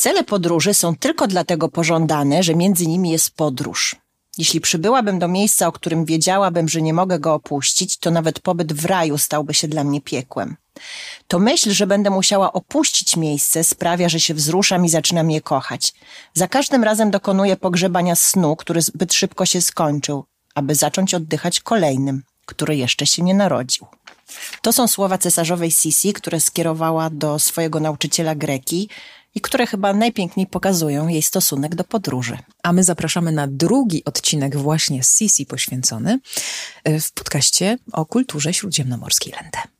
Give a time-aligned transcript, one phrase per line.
[0.00, 3.96] Cele podróży są tylko dlatego pożądane, że między nimi jest podróż.
[4.38, 8.72] Jeśli przybyłabym do miejsca, o którym wiedziałabym, że nie mogę go opuścić, to nawet pobyt
[8.72, 10.56] w raju stałby się dla mnie piekłem.
[11.28, 15.92] To myśl, że będę musiała opuścić miejsce, sprawia, że się wzruszam i zaczynam je kochać.
[16.34, 20.24] Za każdym razem dokonuję pogrzebania snu, który zbyt szybko się skończył,
[20.54, 23.86] aby zacząć oddychać kolejnym, który jeszcze się nie narodził.
[24.62, 28.88] To są słowa cesarzowej Sisi, które skierowała do swojego nauczyciela greki
[29.34, 32.38] i które chyba najpiękniej pokazują jej stosunek do podróży.
[32.62, 36.20] A my zapraszamy na drugi odcinek właśnie Sisi poświęcony
[36.84, 39.79] e, w podcaście o kulturze śródziemnomorskiej Lente.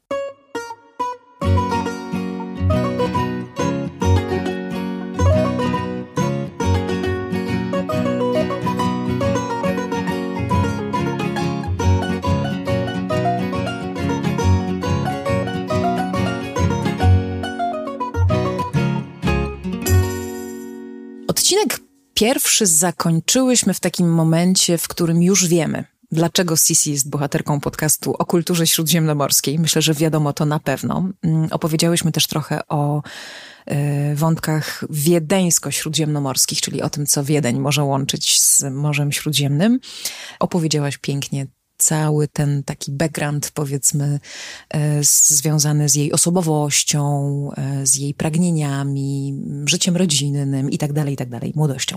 [21.50, 21.80] Odcinek
[22.14, 28.26] pierwszy zakończyłyśmy w takim momencie, w którym już wiemy, dlaczego Sisi jest bohaterką podcastu o
[28.26, 29.58] kulturze śródziemnomorskiej.
[29.58, 31.08] Myślę, że wiadomo to na pewno.
[31.22, 33.02] Mm, opowiedziałyśmy też trochę o
[33.70, 39.80] y, wątkach wiedeńsko-śródziemnomorskich, czyli o tym, co Wiedeń może łączyć z Morzem Śródziemnym.
[40.40, 41.46] Opowiedziałaś pięknie
[41.80, 44.20] cały ten taki background, powiedzmy,
[44.68, 47.00] e, związany z jej osobowością,
[47.56, 49.34] e, z jej pragnieniami,
[49.66, 51.96] życiem rodzinnym i tak dalej, i tak dalej, młodością.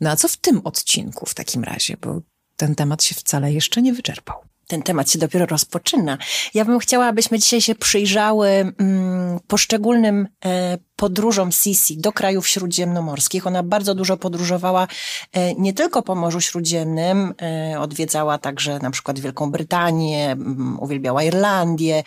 [0.00, 1.96] No a co w tym odcinku w takim razie?
[2.00, 2.20] Bo
[2.56, 6.18] ten temat się wcale jeszcze nie wyczerpał ten temat się dopiero rozpoczyna.
[6.54, 13.46] Ja bym chciała, abyśmy dzisiaj się przyjrzały mm, poszczególnym e, podróżom Sisi do krajów śródziemnomorskich.
[13.46, 14.88] Ona bardzo dużo podróżowała
[15.32, 20.36] e, nie tylko po Morzu Śródziemnym, e, odwiedzała także na przykład Wielką Brytanię,
[20.78, 22.02] uwielbiała Irlandię.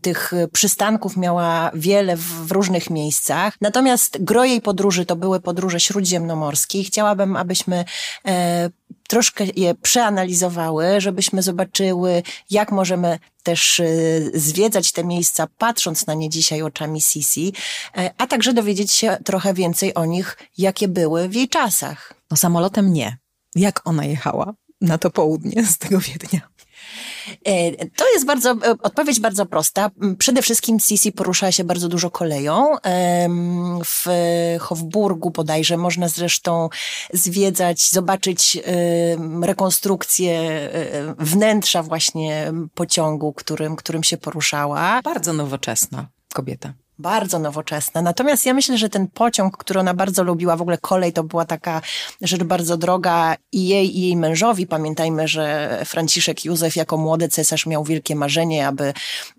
[0.00, 3.56] Tych przystanków miała wiele w różnych miejscach.
[3.60, 7.84] Natomiast gro jej podróży to były podróże śródziemnomorskie i chciałabym, abyśmy
[8.26, 8.70] e,
[9.08, 16.30] troszkę je przeanalizowały, żebyśmy zobaczyły, jak możemy też y, zwiedzać te miejsca, patrząc na nie
[16.30, 17.52] dzisiaj oczami Sisi,
[17.96, 22.14] e, a także dowiedzieć się trochę więcej o nich, jakie były w jej czasach.
[22.30, 23.18] No samolotem nie.
[23.54, 26.40] Jak ona jechała na to południe z tego Wiednia?
[27.44, 29.90] E, to jest bardzo, e, odpowiedź bardzo prosta.
[30.18, 32.76] Przede wszystkim Sisi porusza się bardzo dużo koleją.
[33.84, 34.06] W
[34.60, 36.68] Hofburgu bodajże można zresztą
[37.12, 38.58] zwiedzać, zobaczyć
[39.42, 45.00] rekonstrukcję e, wnętrza właśnie pociągu, którym, którym się poruszała.
[45.02, 48.02] Bardzo nowoczesna kobieta bardzo nowoczesna.
[48.02, 51.44] Natomiast ja myślę, że ten pociąg, który ona bardzo lubiła, w ogóle kolej to była
[51.44, 51.82] taka
[52.20, 54.66] rzecz bardzo droga i jej, i jej mężowi.
[54.66, 58.92] Pamiętajmy, że Franciszek Józef jako młody cesarz miał wielkie marzenie, aby,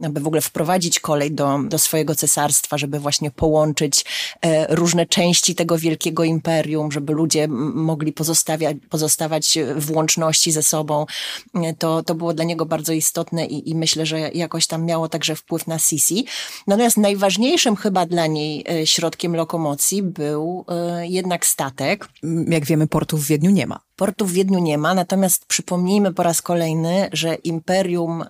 [0.04, 4.06] aby w ogóle wprowadzić kolej do, do swojego cesarstwa, żeby właśnie połączyć
[4.42, 11.06] e, różne części tego wielkiego imperium, żeby ludzie mogli pozostawiać, pozostawać w łączności ze sobą.
[11.54, 15.10] E, to, to było dla niego bardzo istotne i, i myślę, że jakoś tam miało
[15.10, 16.26] także wpływ na Sisi.
[16.68, 22.10] Natomiast najważniejsze najważniejszym chyba dla niej e, środkiem lokomocji był e, jednak statek.
[22.48, 23.85] Jak wiemy, portu w Wiedniu nie ma.
[23.96, 28.24] Portu w Wiedniu nie ma, natomiast przypomnijmy po raz kolejny, że imperium,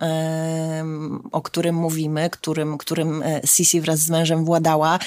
[1.32, 4.98] o którym mówimy, którym, którym e, Sisi wraz z mężem władała,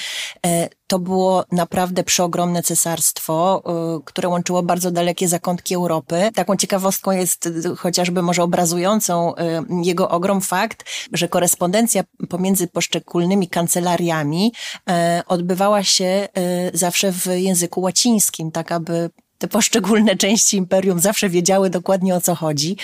[0.46, 6.30] e, to było naprawdę przeogromne cesarstwo, e, które łączyło bardzo dalekie zakątki Europy.
[6.36, 9.34] Taką ciekawostką jest chociażby może obrazującą
[9.84, 10.84] jego ogrom fakt,
[11.14, 14.53] że korespondencja pomiędzy poszczególnymi kancelariami
[15.28, 16.28] odbywała się
[16.74, 22.35] zawsze w języku łacińskim, tak aby te poszczególne części imperium zawsze wiedziały dokładnie o co
[22.35, 22.77] chodzi.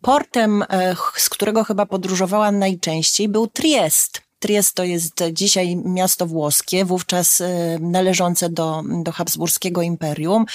[0.00, 4.25] Portem, e, z którego chyba podróżowała najczęściej, był Triest.
[4.46, 10.46] Triest to jest dzisiaj miasto włoskie, wówczas e, należące do, do Habsburskiego Imperium,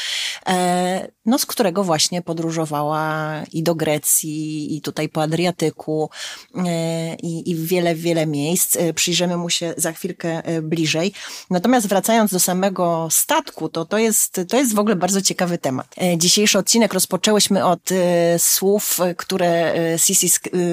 [0.47, 6.09] e, no z którego właśnie podróżowała i do Grecji, i tutaj po Adriatyku,
[6.55, 8.77] e, i, i wiele, wiele miejsc.
[8.95, 11.13] Przyjrzymy mu się za chwilkę bliżej.
[11.49, 15.95] Natomiast wracając do samego statku, to to jest, to jest w ogóle bardzo ciekawy temat.
[16.17, 17.89] Dzisiejszy odcinek rozpoczęłyśmy od
[18.37, 20.29] słów, które Sisi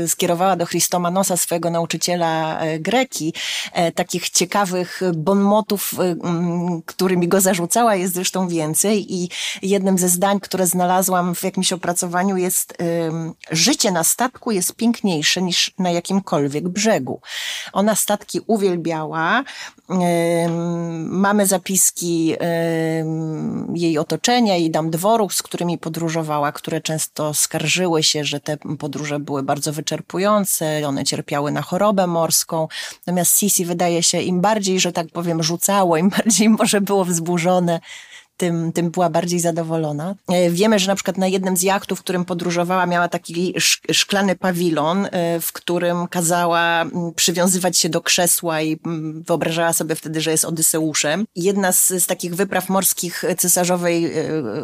[0.06, 3.07] skierowała do Christomanosa, swojego nauczyciela Greki,
[3.72, 6.16] E, takich ciekawych bonmotów, e,
[6.87, 9.28] którymi go zarzucała, jest zresztą więcej i
[9.62, 12.75] jednym ze zdań, które znalazłam w jakimś opracowaniu jest
[13.50, 17.20] życie na statku jest piękniejsze niż na jakimkolwiek brzegu.
[17.72, 19.44] Ona statki uwielbiała.
[20.99, 22.37] Mamy zapiski
[23.75, 29.19] jej otoczenia, jej dam dworów, z którymi podróżowała, które często skarżyły się, że te podróże
[29.19, 32.69] były bardzo wyczerpujące, one cierpiały na chorobę morską.
[33.06, 37.81] Natomiast Sisi wydaje się im bardziej, że tak powiem, rzucało, im bardziej może było wzburzone,
[38.38, 40.14] tym, tym była bardziej zadowolona.
[40.29, 43.55] E, wiemy, że na przykład na jednym z jachtów, w którym podróżowała, miała taki
[43.93, 46.85] szklany pawilon, e, w którym kazała
[47.17, 48.79] przywiązywać się do krzesła i
[49.26, 51.26] wyobrażała sobie wtedy, że jest Odyseuszem.
[51.37, 54.12] Jedna z, z takich wypraw morskich cesarzowej e,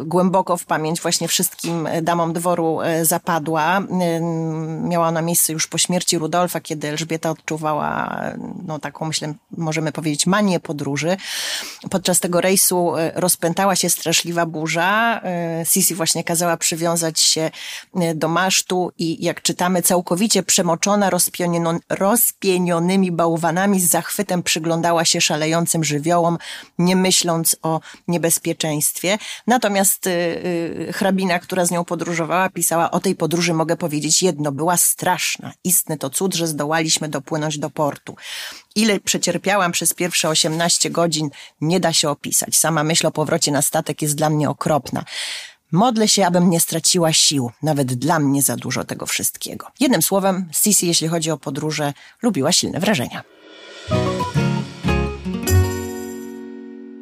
[0.05, 3.81] głęboko w pamięć właśnie wszystkim damom dworu zapadła.
[4.81, 8.21] Miała ona miejsce już po śmierci Rudolfa, kiedy Elżbieta odczuwała,
[8.65, 11.17] no taką myślę, możemy powiedzieć, manię podróży.
[11.89, 15.21] Podczas tego rejsu rozpętała stała się straszliwa burza.
[15.23, 17.51] E, Sisi właśnie kazała przywiązać się
[17.95, 21.09] e, do masztu i jak czytamy, całkowicie przemoczona
[21.89, 26.37] rozpienionymi bałwanami z zachwytem przyglądała się szalejącym żywiołom,
[26.77, 29.17] nie myśląc o niebezpieczeństwie.
[29.47, 30.11] Natomiast e,
[30.93, 35.53] hrabina, która z nią podróżowała, pisała o tej podróży mogę powiedzieć jedno, była straszna.
[35.63, 38.15] Istny to cud, że zdołaliśmy dopłynąć do portu.
[38.75, 41.29] Ile przecierpiałam przez pierwsze 18 godzin,
[41.61, 42.57] nie da się opisać.
[42.57, 45.03] Sama myśl o powrocie na statek jest dla mnie okropna.
[45.71, 47.51] Modlę się, abym nie straciła sił.
[47.63, 49.67] Nawet dla mnie za dużo tego wszystkiego.
[49.79, 53.23] Jednym słowem, Sisi, jeśli chodzi o podróże, lubiła silne wrażenia.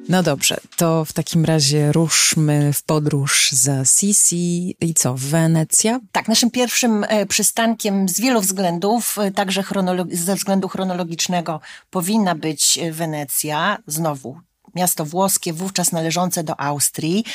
[0.09, 5.99] No dobrze, to w takim razie ruszmy w podróż za Sisi i co, Wenecja?
[6.11, 9.63] Tak, naszym pierwszym e, przystankiem z wielu względów, e, także
[10.11, 11.59] ze względu chronologicznego,
[11.89, 13.77] powinna być e, Wenecja.
[13.87, 14.39] Znowu
[14.75, 17.25] miasto włoskie, wówczas należące do Austrii.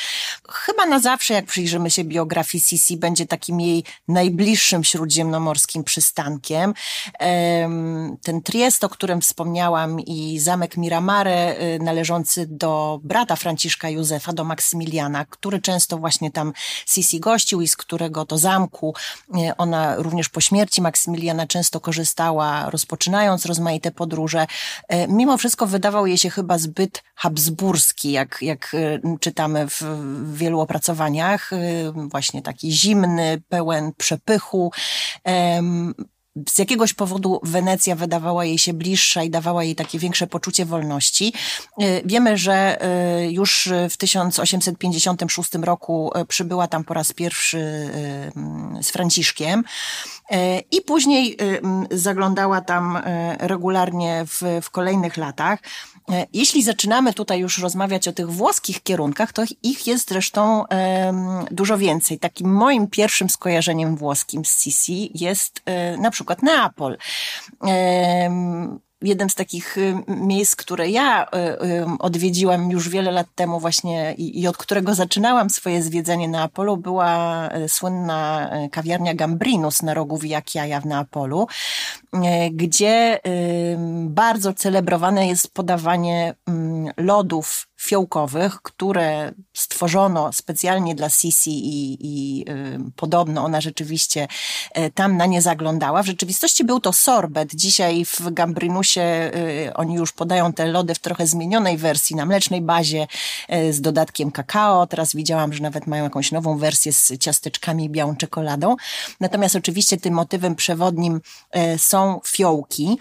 [0.49, 6.73] Chyba na zawsze, jak przyjrzymy się biografii Sisi, będzie takim jej najbliższym śródziemnomorskim przystankiem.
[8.23, 14.43] Ten Triest, o którym wspomniałam i zamek Miramare, y, należący do brata Franciszka Józefa, do
[14.43, 16.53] Maksymiliana, który często właśnie tam
[16.85, 18.93] Sisi gościł i z którego to zamku
[19.35, 24.47] y, ona również po śmierci Maksymiliana często korzystała, rozpoczynając rozmaite podróże.
[24.93, 29.83] Y, mimo wszystko wydawał jej się chyba zbyt habsburski, jak, jak y, czytamy w
[30.33, 31.57] wielu opracowaniach, y,
[31.95, 34.71] właśnie taki zimny, pełen przepychu.
[36.49, 41.33] Z jakiegoś powodu Wenecja wydawała jej się bliższa i dawała jej takie większe poczucie wolności.
[41.81, 42.79] Y, wiemy, że
[43.29, 47.89] już w 1856 roku przybyła tam po raz pierwszy
[48.81, 49.63] z Franciszkiem
[50.71, 51.37] i później
[51.91, 52.99] zaglądała tam
[53.39, 55.59] regularnie w, w kolejnych latach.
[56.11, 61.45] E, jeśli zaczynamy tutaj już rozmawiać o tych włoskich kierunkach, to ich jest zresztą um,
[61.51, 62.19] dużo więcej.
[62.19, 66.97] Takim moim pierwszym skojarzeniem włoskim z Sisi jest um, na przykład Neapol.
[67.61, 73.59] Um, jednym z takich y, miejsc, które ja y, y, odwiedziłam już wiele lat temu
[73.59, 80.41] właśnie i, od którego zaczynałam swoje zwiedzanie Neapolu była słynna kawiarnia Gambrinus na rogu Via
[80.41, 81.47] Chiaia w Neapolu,
[82.51, 83.19] gdzie
[84.05, 86.35] bardzo celebrowane jest podawanie
[86.97, 94.27] lodów fiołkowych, które stworzono specjalnie dla Sisi i, i y, podobno ona rzeczywiście
[94.77, 96.03] y, tam na nie zaglądała.
[96.03, 97.55] W rzeczywistości był to sorbet.
[97.55, 99.01] Dzisiaj w Gambrinusie
[99.35, 103.07] y, oni już podają te lody w trochę zmienionej wersji, na mlecznej bazie
[103.53, 104.87] y, z dodatkiem kakao.
[104.87, 108.75] Teraz widziałam, że nawet mają jakąś nową wersję z ciasteczkami i białą czekoladą.
[109.19, 111.21] Natomiast oczywiście tym motywem przewodnim
[111.77, 112.97] są fiołki.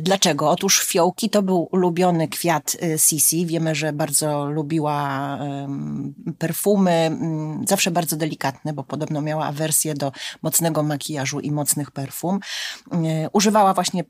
[0.00, 0.50] Dlaczego?
[0.50, 3.46] Otóż fiołki to był ulubiony kwiat Sisi.
[3.46, 5.38] Wiemy, wiemy, że bardzo lubiła
[6.38, 12.40] perfumy, mm, zawsze bardzo delikatne, bo podobno miała awersję do mocnego makijażu i mocnych perfum.
[12.92, 14.04] E, używała właśnie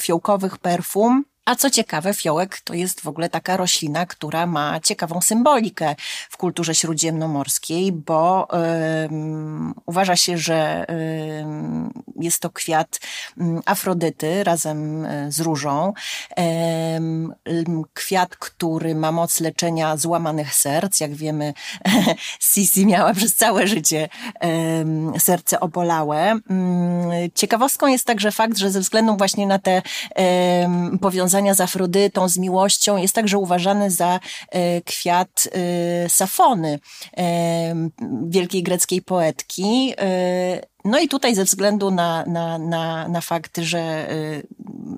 [0.00, 5.20] fiołkowych perfum, a co ciekawe, fiołek to jest w ogóle taka roślina, która ma ciekawą
[5.20, 5.94] symbolikę
[6.30, 10.86] w kulturze śródziemnomorskiej, bo um, uważa się, że
[12.18, 13.00] jest to kwiat
[13.36, 15.92] um, Afrodyty razem e, z różą.
[17.94, 21.00] kwiat, który ma moc leczenia złamanych serc.
[21.00, 21.54] Jak wiemy,
[22.52, 24.08] Sisi miała przez całe życie
[25.18, 26.38] serce obolałe.
[26.50, 29.82] Mm, ciekawostką jest także fakt, że ze względu właśnie na te
[31.00, 34.20] powiązania z Afrodytą, z miłością, jest także uważany za
[34.50, 36.78] e, kwiat e, Safony,
[38.28, 39.94] wielkiej greckiej poetki.
[40.84, 44.08] No i tutaj ze względu na, na, na, na fakt, że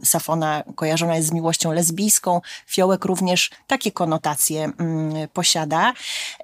[0.04, 5.92] Safona kojarzona jest z miłością lesbijską, fiołek również takie konotacje mm, posiada.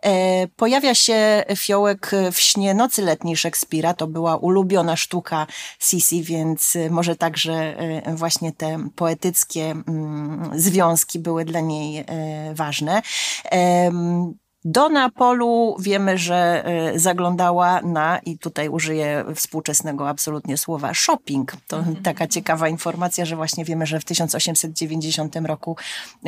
[0.02, 5.46] E, pojawia się fiołek w śnie Nocy Letniej Szekspira, to była ulubiona sztuka
[5.78, 13.02] Sisi, więc może także e, właśnie te poetyckie mm, związki były dla niej e, ważne.
[14.68, 21.52] Do Neapolu wiemy, że e, zaglądała na, i tutaj użyję współczesnego absolutnie słowa, shopping.
[21.68, 21.96] To mhm.
[21.96, 25.76] taka ciekawa informacja, że właśnie wiemy, że w 1890 roku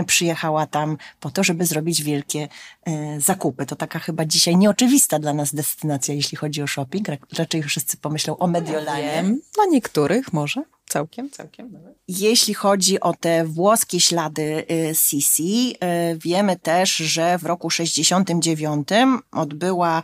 [0.06, 2.48] przyjechała tam po to, żeby zrobić wielkie
[2.84, 3.66] e, zakupy.
[3.66, 7.06] To taka chyba dzisiaj nieoczywista dla nas destynacja, jeśli chodzi o shopping.
[7.38, 9.24] Raczej wszyscy pomyślą o Mediolanie.
[9.54, 10.62] Dla niektórych może.
[10.88, 11.78] Całkiem, całkiem.
[12.08, 15.74] Jeśli chodzi o te włoskie ślady y, Sisi,
[16.12, 18.88] y, wiemy też, że w roku 69
[19.32, 20.02] odbyła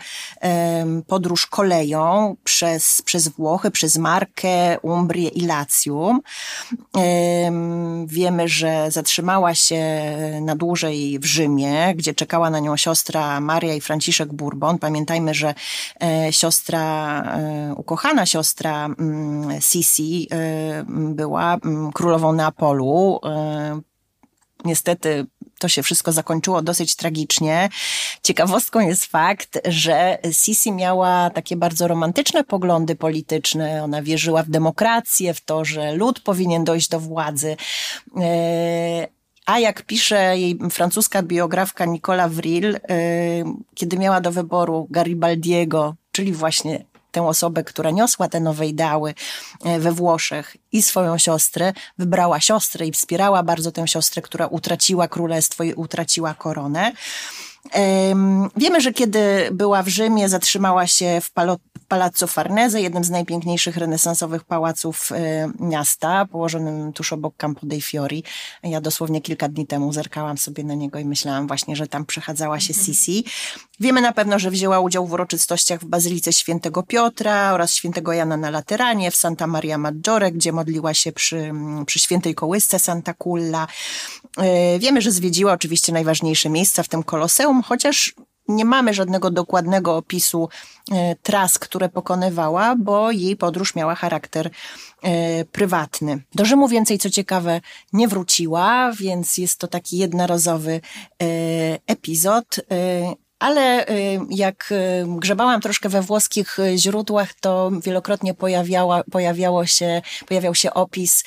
[1.07, 6.21] podróż koleją przez, przez Włochy, przez Markę, Umbrię i Lacjum.
[8.07, 9.81] Wiemy, że zatrzymała się
[10.41, 14.79] na dłużej w Rzymie, gdzie czekała na nią siostra Maria i Franciszek Bourbon.
[14.79, 15.55] Pamiętajmy, że
[16.03, 21.59] e, siostra, e, ukochana siostra mm, Sisi e, była
[21.95, 23.21] królową Neapolu.
[23.25, 23.81] E,
[24.65, 25.27] niestety
[25.59, 27.69] to się wszystko zakończyło dosyć tragicznie.
[28.23, 33.85] Ciekawostką jest fakt, że Sisi miała takie bardzo romantyczne poglądy polityczne.
[33.85, 37.57] Ona wierzyła w demokrację, w to, że lud powinien dojść do władzy.
[38.21, 39.09] E,
[39.47, 42.81] a jak pisze jej francuska biografka Nicola Vril, e,
[43.75, 46.85] kiedy miała do wyboru Garibaldiego, czyli właśnie
[47.15, 49.15] tę osobę, która niosła te nowe ideały
[49.65, 55.09] e, we Włoszech i swoją siostrę, wybrała siostrę i wspierała bardzo tę siostrę, która utraciła
[55.09, 56.93] królestwo i utraciła koronę.
[58.57, 61.31] Wiemy, że kiedy była w Rzymie, zatrzymała się w
[61.89, 68.25] Palazzo Farnese, jednym z najpiękniejszych renesansowych pałaców e, miasta, położonym tuż obok Campo dei Fiori.
[68.63, 72.61] Ja dosłownie kilka dni temu zerkałam sobie na niego i myślałam właśnie, że tam przechadzała
[72.61, 72.87] się mhm.
[72.87, 73.25] Sisi.
[73.81, 78.37] Wiemy na pewno, że wzięła udział w uroczystościach w Bazylice Świętego Piotra oraz Świętego Jana
[78.37, 81.53] na Lateranie, w Santa Maria Maggiore, gdzie modliła się przy,
[81.87, 83.67] przy świętej kołysce Santa Culla.
[84.37, 88.15] E, wiemy, że zwiedziła oczywiście najważniejsze miejsca, w tym Koloseum, chociaż
[88.49, 90.49] nie mamy żadnego dokładnego opisu
[90.93, 94.51] e, tras, które pokonywała, bo jej podróż miała charakter
[95.03, 96.23] e, prywatny.
[96.35, 97.61] Do Rzymu więcej, co ciekawe,
[97.93, 100.81] nie wróciła, więc jest to taki jednorazowy
[101.87, 102.61] epizod.
[103.39, 103.87] Ale
[104.31, 104.75] jak
[105.07, 111.25] grzebałam troszkę we włoskich źródłach, to wielokrotnie pojawiała, pojawiało się, pojawiał się opis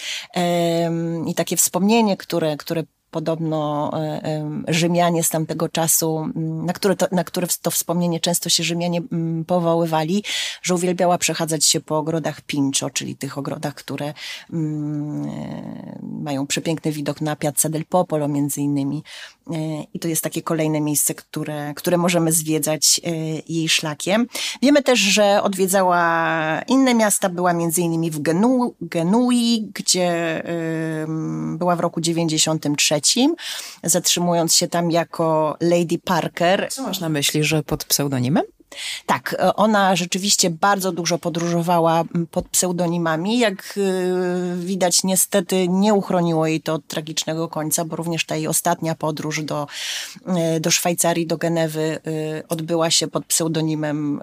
[1.27, 7.23] i takie wspomnienie, które, które podobno e, Rzymianie z tamtego czasu, na które, to, na
[7.23, 9.01] które to wspomnienie często się Rzymianie
[9.47, 10.23] powoływali,
[10.61, 14.13] że uwielbiała przechadzać się po ogrodach Pincho, czyli tych ogrodach, które e,
[16.01, 19.03] mają przepiękny widok na Piazza del Popolo między innymi.
[19.53, 23.01] E, I to jest takie kolejne miejsce, które, które możemy zwiedzać
[23.47, 24.27] jej szlakiem.
[24.61, 30.43] Wiemy też, że odwiedzała inne miasta, była między innymi w Genu, Genui, gdzie
[31.57, 33.01] była w roku 93
[33.83, 36.67] zatrzymując się tam jako Lady Parker.
[36.71, 38.43] Co masz na myśli, że pod pseudonimem?
[39.05, 43.39] Tak, ona rzeczywiście bardzo dużo podróżowała pod pseudonimami.
[43.39, 48.47] Jak y, widać, niestety nie uchroniło jej to od tragicznego końca, bo również ta jej
[48.47, 49.67] ostatnia podróż do,
[50.55, 51.99] y, do Szwajcarii, do Genewy
[52.49, 54.21] odbyła się pod pseudonimem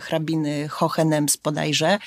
[0.00, 1.98] hrabiny Hohenems bodajże.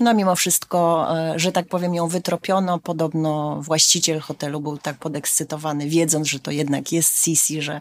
[0.00, 2.78] No mimo wszystko, e, że tak powiem, ją wytropiono.
[2.78, 7.80] Podobno właściciel hotelu był tak podekscytowany, wiedząc, że to jednak jest Sisi, że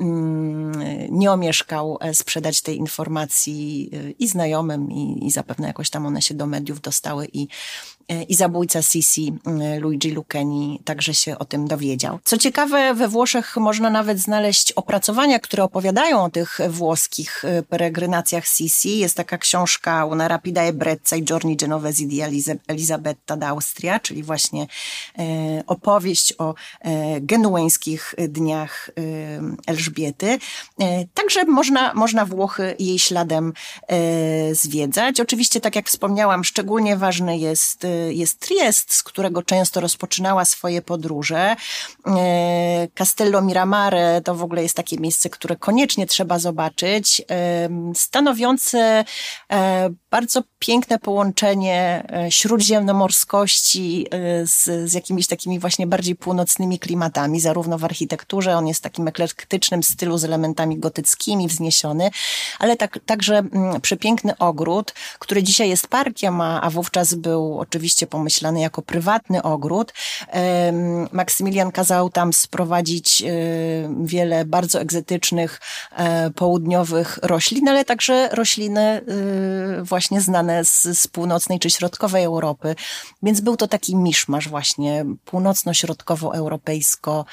[0.00, 0.72] mm,
[1.10, 6.22] nie omieszkał e, sprzedać tej informacji e, i znajomym, i, i zapewne jakoś tam one
[6.22, 7.48] się do mediów dostały i
[8.28, 12.18] i zabójca Sisi, e, Luigi Lucchini, także się o tym dowiedział.
[12.24, 18.46] Co ciekawe, we Włoszech można nawet znaleźć opracowania, które opowiadają o tych włoskich e, peregrinacjach
[18.46, 18.98] Sisi.
[18.98, 22.20] Jest taka książka Una rapida ebrezza i giorni genovesi di
[22.68, 24.66] Elisabetta d'Austria, czyli właśnie
[25.66, 26.54] opowieść o
[27.20, 28.90] genueńskich dniach
[29.66, 30.38] Elżbiety.
[31.14, 33.52] Także można, można Włochy jej śladem
[34.52, 35.20] zwiedzać.
[35.20, 41.56] Oczywiście, tak jak wspomniałam, szczególnie ważny jest jest Triest, z którego często rozpoczynała swoje podróże.
[42.06, 49.04] E, Castello Miramare to w ogóle jest takie miejsce, które koniecznie trzeba zobaczyć, e, stanowiące
[49.52, 54.06] e, bardzo piękne połączenie śródziemnomorskości
[54.44, 59.82] z, z jakimiś takimi właśnie bardziej północnymi klimatami, zarówno w architekturze, on jest takim eklektycznym
[59.82, 62.10] stylu z elementami gotyckimi, wzniesiony,
[62.58, 67.91] ale tak, także mm, przepiękny ogród, który dzisiaj jest parkiem, a, a wówczas był oczywiście
[67.92, 69.92] oczywiście pomyślany jako prywatny ogród.
[71.12, 73.24] Maksymilian kazał tam sprowadzić
[74.00, 75.60] wiele bardzo egzotycznych,
[76.34, 79.04] południowych roślin, ale także rośliny
[79.82, 82.74] właśnie znane z, z północnej czy środkowej Europy.
[83.22, 87.24] Więc był to taki miszmasz właśnie północno-środkowoeuropejsko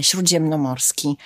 [0.00, 1.16] śródziemnomorski,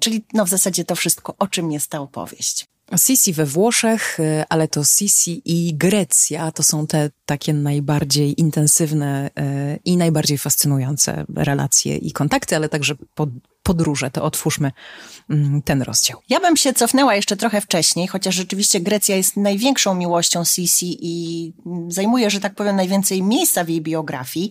[0.00, 2.66] czyli no w zasadzie to wszystko, o czym jest ta opowieść.
[2.96, 9.30] Sisi we Włoszech, y, ale to Sisi i Grecja to są te takie najbardziej intensywne
[9.38, 12.94] y, i najbardziej fascynujące relacje i kontakty, ale także
[13.62, 14.10] podróże.
[14.10, 14.72] To otwórzmy
[15.30, 16.20] mm, ten rozdział.
[16.28, 21.52] Ja bym się cofnęła jeszcze trochę wcześniej, chociaż rzeczywiście Grecja jest największą miłością Sisi i
[21.88, 24.50] zajmuje, że tak powiem, najwięcej miejsca w jej biografii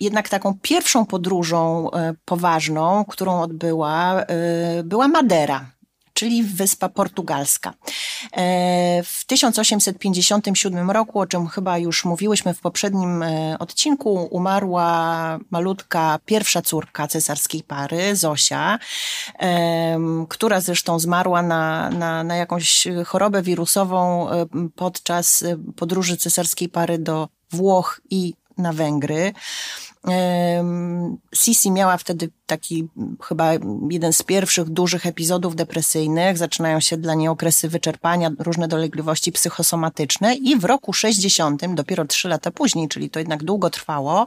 [0.00, 5.73] jednak taką pierwszą podróżą e, poważną, którą odbyła, e, była Madera
[6.14, 7.74] czyli wyspa portugalska.
[8.32, 16.18] E, w 1857 roku, o czym chyba już mówiłyśmy w poprzednim e, odcinku, umarła malutka
[16.24, 18.78] pierwsza córka cesarskiej pary, Zosia,
[20.28, 25.44] która zresztą zmarła na, na, na jakąś chorobę wirusową e, podczas
[25.76, 29.32] podróży cesarskiej pary do Włoch i na Węgry.
[31.34, 32.88] Sisi miała wtedy taki
[33.22, 33.52] chyba
[33.90, 36.38] jeden z pierwszych dużych epizodów depresyjnych.
[36.38, 42.28] Zaczynają się dla niej okresy wyczerpania, różne dolegliwości psychosomatyczne i w roku 60, dopiero trzy
[42.28, 44.26] lata później, czyli to jednak długo trwało,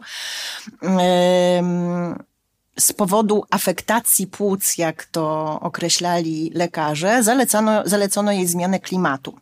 [2.79, 9.33] z powodu afektacji płuc, jak to określali lekarze, zalecano, zalecono jej zmianę klimatu.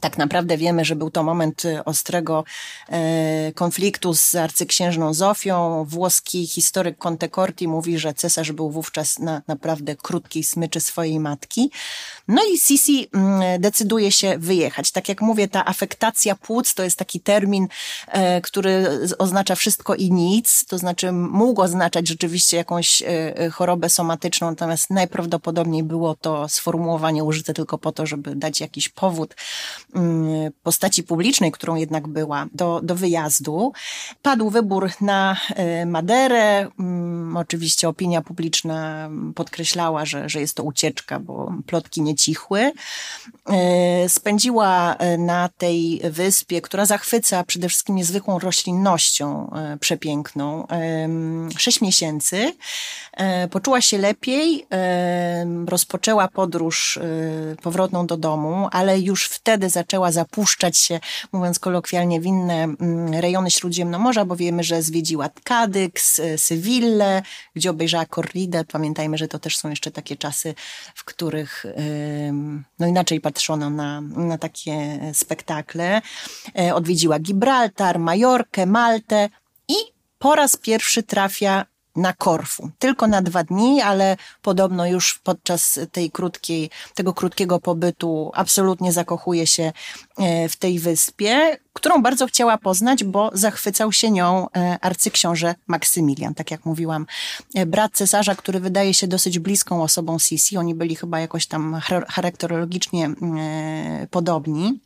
[0.00, 2.44] Tak naprawdę wiemy, że był to moment y, ostrego
[2.88, 5.84] e, konfliktu z arcyksiężną Zofią.
[5.84, 11.70] Włoski historyk Conte Corti mówi, że cesarz był wówczas na naprawdę krótkiej smyczy swojej matki.
[12.28, 14.92] No i Sisi mm, decyduje się wyjechać.
[14.92, 17.68] Tak jak mówię, ta afektacja płuc to jest taki termin,
[18.08, 18.88] e, który
[19.18, 20.64] oznacza wszystko i nic.
[20.64, 27.54] To znaczy mógł oznaczać rzeczywiście jakąś e, chorobę somatyczną, natomiast najprawdopodobniej było to sformułowanie użyte
[27.54, 29.34] tylko po to, żeby dać jakiś powód
[30.62, 33.72] postaci publicznej, którą jednak była, do, do wyjazdu.
[34.22, 36.68] Padł wybór na e, Maderę.
[36.78, 42.72] Mm, oczywiście opinia publiczna podkreślała, że, że jest to ucieczka, bo plotki nie cichły.
[43.46, 50.66] E, spędziła e, na tej wyspie, która zachwyca przede wszystkim niezwykłą roślinnością przepiękną,
[51.58, 52.52] sześć miesięcy.
[53.50, 54.66] Poczuła się lepiej,
[55.66, 56.98] rozpoczęła podróż
[57.62, 59.79] powrotną do domu, ale już wtedy zaczęła
[60.12, 61.00] zapuszczać się,
[61.32, 67.22] mówiąc kolokwialnie, w inne mm, rejony Śródziemnomorza, bo wiemy, że zwiedziła Kadyks, Sewillę,
[67.56, 68.64] gdzie obejrzała Corridę.
[68.64, 70.54] Pamiętajmy, że to też są jeszcze takie czasy,
[70.94, 71.66] w których
[72.78, 76.02] no inaczej patrzono na, na takie spektakle.
[76.58, 79.28] E, odwiedziła Gibraltar, Majorkę, Maltę
[79.68, 79.74] i
[80.18, 82.70] po raz pierwszy trafia na Korfu.
[82.78, 89.46] Tylko na dwa dni, ale podobno już podczas tej krótkiej, tego krótkiego pobytu absolutnie zakochuje
[89.46, 89.72] się
[90.18, 96.34] e, w tej wyspie, którą bardzo chciała poznać, bo zachwycał się nią e, arcyksiąże Maksymilian.
[96.34, 97.06] Tak jak mówiłam,
[97.54, 100.56] e, brat cesarza, który wydaje się dosyć bliską osobą Sisi.
[100.56, 103.10] Oni byli chyba jakoś tam charakterologicznie
[104.10, 104.80] podobni.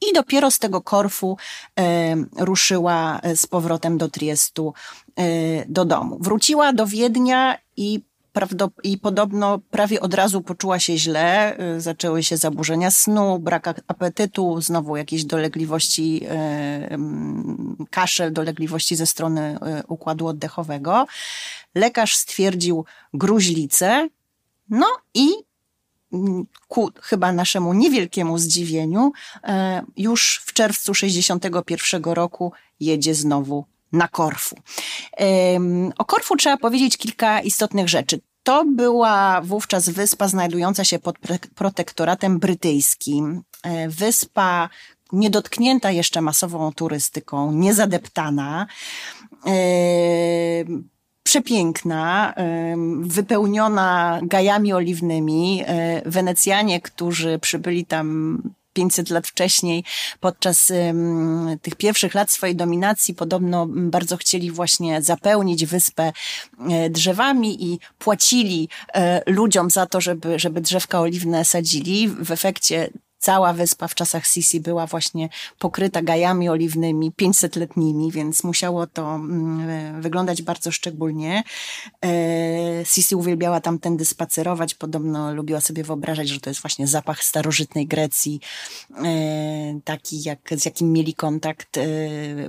[0.00, 1.36] I dopiero z tego Korfu
[1.78, 4.74] e, ruszyła e, z powrotem do Triestu,
[5.16, 5.24] e,
[5.68, 6.18] do domu.
[6.20, 8.02] Wróciła do Wiednia i
[8.82, 11.56] i podobno prawie od razu poczuła się źle.
[11.78, 16.26] Zaczęły się zaburzenia snu, brak apetytu, znowu jakieś dolegliwości,
[17.90, 21.06] kaszel, dolegliwości ze strony układu oddechowego.
[21.74, 24.08] Lekarz stwierdził gruźlicę,
[24.68, 25.28] no i
[26.68, 29.12] ku chyba naszemu niewielkiemu zdziwieniu,
[29.44, 34.56] e, już w czerwcu 61 roku jedzie znowu na Korfu.
[35.98, 38.20] O Korfu trzeba powiedzieć kilka istotnych rzeczy.
[38.42, 41.16] To była wówczas wyspa znajdująca się pod
[41.54, 43.42] protektoratem brytyjskim.
[43.62, 44.68] E, wyspa
[45.12, 48.66] niedotknięta jeszcze masową turystyką, niezadeptana
[51.34, 52.34] przepiękna,
[53.00, 55.62] wypełniona gajami oliwnymi.
[55.66, 58.38] E, Wenecjanie, którzy przybyli tam
[58.72, 59.84] 500 lat wcześniej,
[60.20, 60.72] podczas
[61.62, 66.12] tych pierwszych lat swojej dominacji, podobno bardzo chcieli właśnie zapełnić wyspę
[66.70, 72.08] e, drzewami i płacili e, ludziom za to, żeby, żeby drzewka oliwne sadzili.
[72.08, 72.90] W efekcie
[73.24, 80.02] Cała wyspa w czasach Sisi była właśnie pokryta gajami oliwnymi, 500-letnimi, więc musiało to mm,
[80.02, 81.42] wyglądać bardzo szczególnie.
[82.04, 87.86] E, Sisi uwielbiała tamtędy spacerować, podobno lubiła sobie wyobrażać, że to jest właśnie zapach starożytnej
[87.86, 88.40] Grecji,
[89.04, 91.82] e, taki jak, z jakim mieli kontakt e,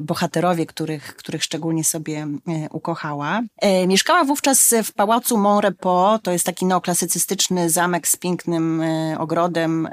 [0.02, 2.28] bohaterowie, których, których szczególnie sobie
[2.72, 3.42] ukochała.
[3.88, 8.82] Mieszkała wówczas w pałacu Monrepo, to jest taki neoklasycystyczny zamek z pięknym
[9.18, 9.90] ogrodem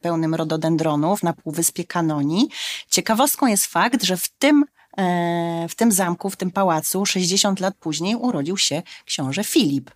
[0.00, 2.48] pełnym rododendronów na półwyspie Kanoni.
[2.90, 4.64] Ciekawostką jest fakt, że w tym
[4.98, 9.90] e, w tym zamku, w tym pałacu 60 lat później urodził się książę Filip.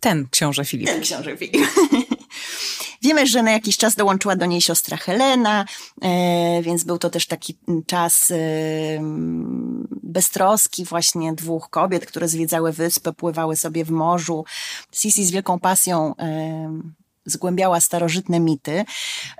[0.00, 0.86] Ten książę Filip.
[0.86, 1.66] Ten książę Filip.
[3.02, 5.64] Wiemy, że na jakiś czas dołączyła do niej siostra Helena,
[6.02, 8.36] e, więc był to też taki czas e,
[10.02, 14.44] beztroski właśnie dwóch kobiet, które zwiedzały wyspę, pływały sobie w morzu.
[14.92, 16.14] Sisi z wielką pasją
[17.24, 18.84] zgłębiała starożytne mity.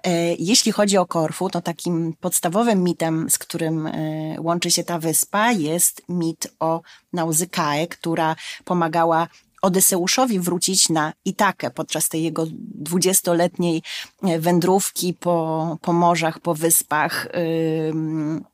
[0.04, 3.92] E, jeśli chodzi o Korfu, to takim podstawowym mitem, z którym e,
[4.40, 9.28] łączy się ta wyspa, jest mit o Nauzykae, która pomagała
[9.62, 13.82] Odyseuszowi wrócić na Itakę podczas tej jego dwudziestoletniej
[14.22, 17.28] e, wędrówki po, po morzach, po wyspach.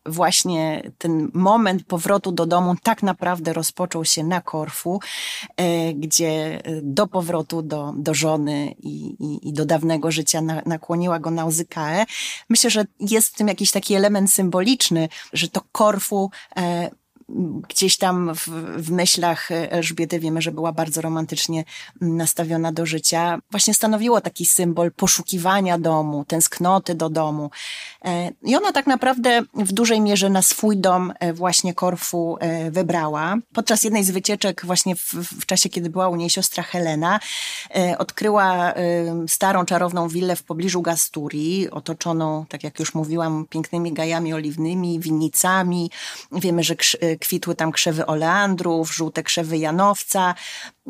[0.07, 5.01] Właśnie ten moment powrotu do domu tak naprawdę rozpoczął się na Korfu,
[5.57, 11.31] e, gdzie do powrotu do, do żony i, i, i do dawnego życia nakłoniła go
[11.31, 12.07] Nauzykae.
[12.49, 16.91] Myślę, że jest w tym jakiś taki element symboliczny, że to Korfu e,
[17.69, 21.65] gdzieś tam w, w myślach Elżbiety wiemy, że była bardzo romantycznie
[22.01, 27.51] nastawiona do życia, właśnie stanowiło taki symbol poszukiwania domu, tęsknoty do domu.
[28.05, 32.71] E, I ona tak naprawdę w dużej mierze na swój dom e, właśnie Korfu e,
[32.71, 33.37] wybrała.
[33.55, 37.21] Podczas jednej z wycieczek właśnie w, w czasie, kiedy była u niej siostra Helena,
[37.99, 38.75] odkryła
[39.29, 45.91] starą, czarowną willę w pobliżu Gasturii, otoczoną, tak jak już mówiłam, pięknymi gajami oliwnymi, winnicami.
[46.33, 46.75] Wiemy, że
[47.47, 50.35] kwitły tam krzewy oleandrów, żółte krzewy janowca.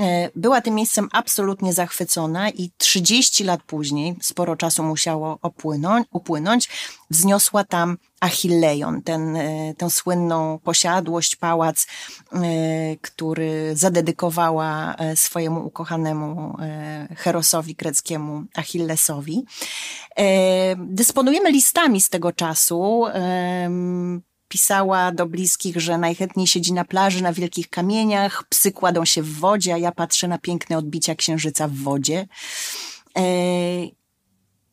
[0.00, 6.68] E, była tym miejscem absolutnie zachwycona i 30 lat później, sporo czasu musiało opłynąć, upłynąć,
[7.10, 12.38] wzniosła tam Achillejon, ten, e, tę słynną posiadłość, pałac, e,
[13.00, 16.56] który zadedykowała swojemu ukochanemu
[17.16, 19.44] Herosowi greckiemu Achillesowi.
[20.76, 23.04] Dysponujemy listami z tego czasu
[24.48, 29.38] pisała do bliskich, że najchętniej siedzi na plaży na wielkich kamieniach, psy kładą się w
[29.38, 32.26] wodzie, a ja patrzę na piękne odbicia księżyca w wodzie.
[33.18, 33.22] E,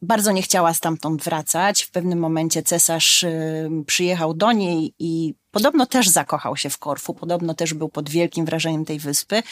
[0.02, 1.84] bardzo nie chciała stamtąd wracać.
[1.84, 7.14] W pewnym momencie cesarz y, przyjechał do niej i podobno też zakochał się w Korfu,
[7.14, 9.44] podobno też był pod wielkim wrażeniem tej wyspy.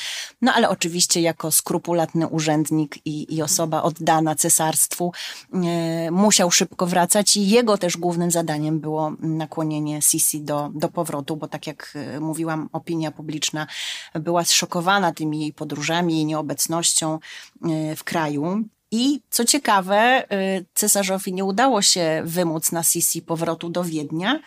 [0.42, 5.12] No ale oczywiście jako skrupulatny urzędnik i, i osoba oddana cesarstwu
[5.54, 11.38] e, musiał szybko wracać i jego też głównym zadaniem było nakłonienie Sisi do, do powrotu,
[11.38, 13.68] bo tak jak e, mówiłam, opinia publiczna
[14.14, 17.20] była zszokowana tymi jej podróżami, jej nieobecnością
[17.64, 18.64] e, w kraju.
[18.94, 24.40] I co ciekawe, y, cesarzowi nie udało się wymóc na Sisi powrotu do Wiednia,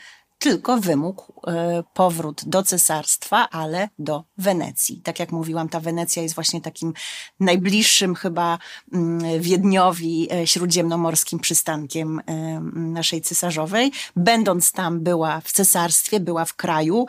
[0.44, 5.00] tylko wymógł e, powrót do cesarstwa, ale do Wenecji.
[5.04, 6.92] Tak jak mówiłam, ta Wenecja jest właśnie takim
[7.40, 8.58] najbliższym chyba
[8.92, 13.92] mm, Wiedniowi e, śródziemnomorskim przystankiem e, naszej cesarzowej.
[14.16, 17.06] Będąc tam była w cesarstwie, była w kraju,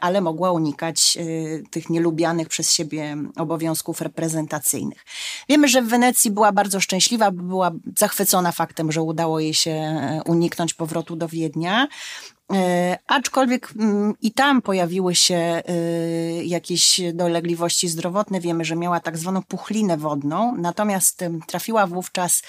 [0.00, 1.18] ale mogła unikać
[1.70, 5.04] tych nielubianych przez siebie obowiązków reprezentacyjnych.
[5.48, 10.74] Wiemy, że w Wenecji była bardzo szczęśliwa, była zachwycona faktem, że udało jej się uniknąć
[10.74, 11.88] powrotu do Wiednia.
[12.52, 15.62] E, aczkolwiek mm, i tam pojawiły się e,
[16.44, 18.40] jakieś dolegliwości zdrowotne.
[18.40, 22.42] Wiemy, że miała tak zwaną puchlinę wodną, natomiast trafiła wówczas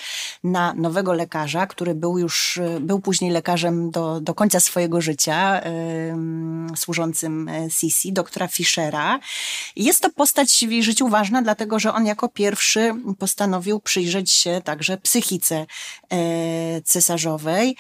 [0.43, 5.61] na nowego lekarza, który był już, e, był później lekarzem do, do końca swojego życia,
[6.75, 9.19] służącym Sisi, doktora Fischera.
[9.75, 14.61] Jest to postać w jej życiu ważna, dlatego że on jako pierwszy postanowił przyjrzeć się
[14.63, 15.65] także psychice
[16.83, 17.75] cesarzowej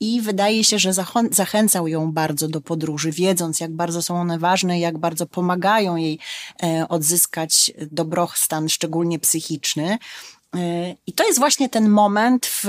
[0.00, 0.92] i wydaje się, że
[1.30, 6.18] zachęcał ją bardzo do podróży, wiedząc, jak bardzo są one ważne, jak bardzo pomagają jej
[6.62, 9.98] e, odzyskać dobrostan, szczególnie psychiczny.
[11.06, 12.64] I to jest właśnie ten moment w,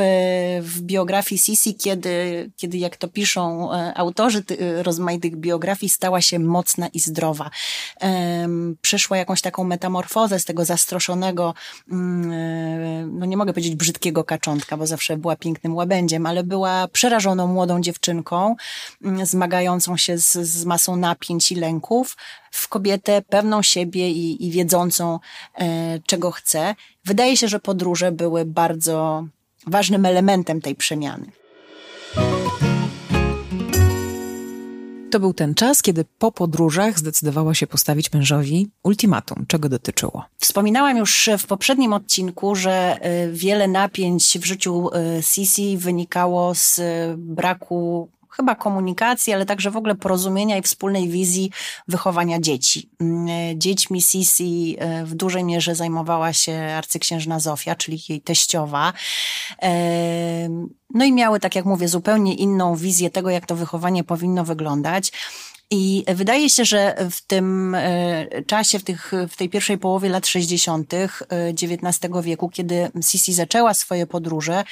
[0.62, 4.44] w biografii Sisi, kiedy, kiedy, jak to piszą e, autorzy
[4.82, 7.50] rozmaitych biografii, stała się mocna i zdrowa.
[8.82, 11.54] Przeszła jakąś taką metamorfozę z tego zastroszonego,
[11.92, 16.88] mm, e, no nie mogę powiedzieć brzydkiego kaczątka, bo zawsze była pięknym łabędziem, ale była
[16.88, 18.56] przerażoną młodą dziewczynką,
[19.04, 22.16] mm, zmagającą się z, z masą napięć i lęków,
[22.52, 25.20] w kobietę pewną siebie i, i wiedzącą,
[25.56, 26.76] e, czego chce.
[27.06, 29.28] Wydaje się, że podróże były bardzo
[29.68, 31.32] ważnym elementem tej przemiany.
[35.12, 39.46] To był ten czas, kiedy po podróżach zdecydowała się postawić mężowi ultimatum.
[39.48, 40.26] Czego dotyczyło?
[40.38, 46.82] Wspominałam już w poprzednim odcinku, że y, wiele napięć w życiu y, Sisi wynikało z
[47.18, 51.52] braku chyba komunikacji, ale także w ogóle porozumienia i wspólnej wizji
[51.88, 52.90] wychowania dzieci.
[53.00, 58.94] Mm, dziećmi Sisi y, w dużej mierze zajmowała się arcyksiężna Zofia, czyli jej teściowa.
[60.94, 65.12] No i miały, tak jak mówię, zupełnie inną wizję tego, jak to wychowanie powinno wyglądać.
[65.72, 70.28] I wydaje się, że w tym e, czasie, w, tych, w tej pierwszej połowie lat
[70.28, 70.94] 60.
[70.94, 74.64] XIX e, wieku, kiedy Sisi zaczęła swoje podróże,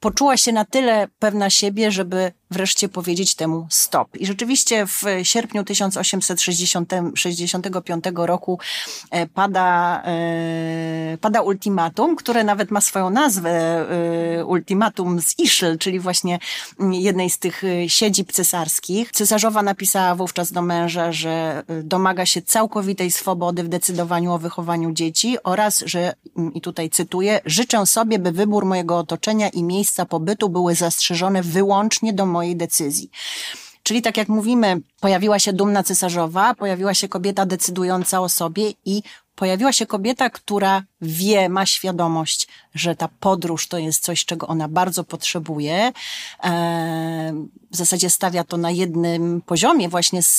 [0.00, 4.16] poczuła się na tyle pewna siebie, żeby wreszcie powiedzieć temu stop.
[4.16, 8.58] I rzeczywiście w sierpniu 1865 roku
[9.10, 16.00] e, pada, e, pada ultimatum, które nawet ma swoją nazwę, e, ultimatum z Ischl, czyli
[16.00, 16.38] właśnie
[16.90, 19.12] jednej z tych siedzib cesarskich.
[19.12, 25.36] Cesarzowa napisała wówczas do męża, że domaga się całkowitej swobody w decydowaniu o wychowaniu dzieci
[25.44, 26.14] oraz, że,
[26.54, 32.12] i tutaj cytuję, życzę sobie, by wybór mojego otoczenia i miejsca pobytu były zastrzeżone wyłącznie
[32.12, 33.10] do mojej decyzji.
[33.82, 39.02] Czyli tak jak mówimy, pojawiła się dumna cesarzowa, pojawiła się kobieta decydująca o sobie i
[39.34, 44.68] pojawiła się kobieta, która wie, ma świadomość, że ta podróż to jest coś, czego ona
[44.68, 45.92] bardzo potrzebuje.
[46.44, 47.32] E,
[47.70, 50.38] w zasadzie stawia to na jednym poziomie właśnie z,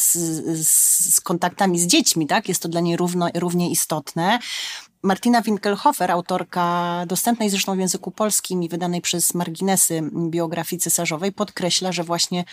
[0.00, 0.14] z,
[1.14, 2.48] z kontaktami z dziećmi, tak?
[2.48, 4.38] Jest to dla niej równo, równie istotne.
[5.04, 11.92] Martina Winkelhofer, autorka dostępnej zresztą w języku polskim i wydanej przez marginesy biografii cesarzowej, podkreśla,
[11.92, 12.44] że właśnie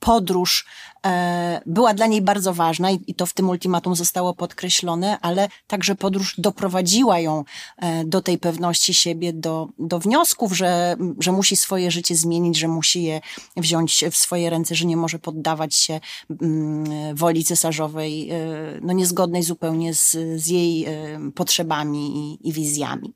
[0.00, 0.66] podróż
[1.06, 5.48] e, była dla niej bardzo ważna i, i, to w tym ultimatum zostało podkreślone, ale
[5.66, 7.44] także podróż doprowadziła ją
[7.76, 12.68] e, do tej pewności siebie, do, do wniosków, że, że musi swoje życie zmienić, że
[12.68, 13.20] musi je
[13.56, 16.00] wziąć w swoje ręce, że nie może poddawać się
[16.42, 18.36] mm, woli cesarzowej, e,
[18.82, 20.92] no niezgodnej zupełnie z, z jej e,
[21.34, 23.12] potrzebami i, i wizjami.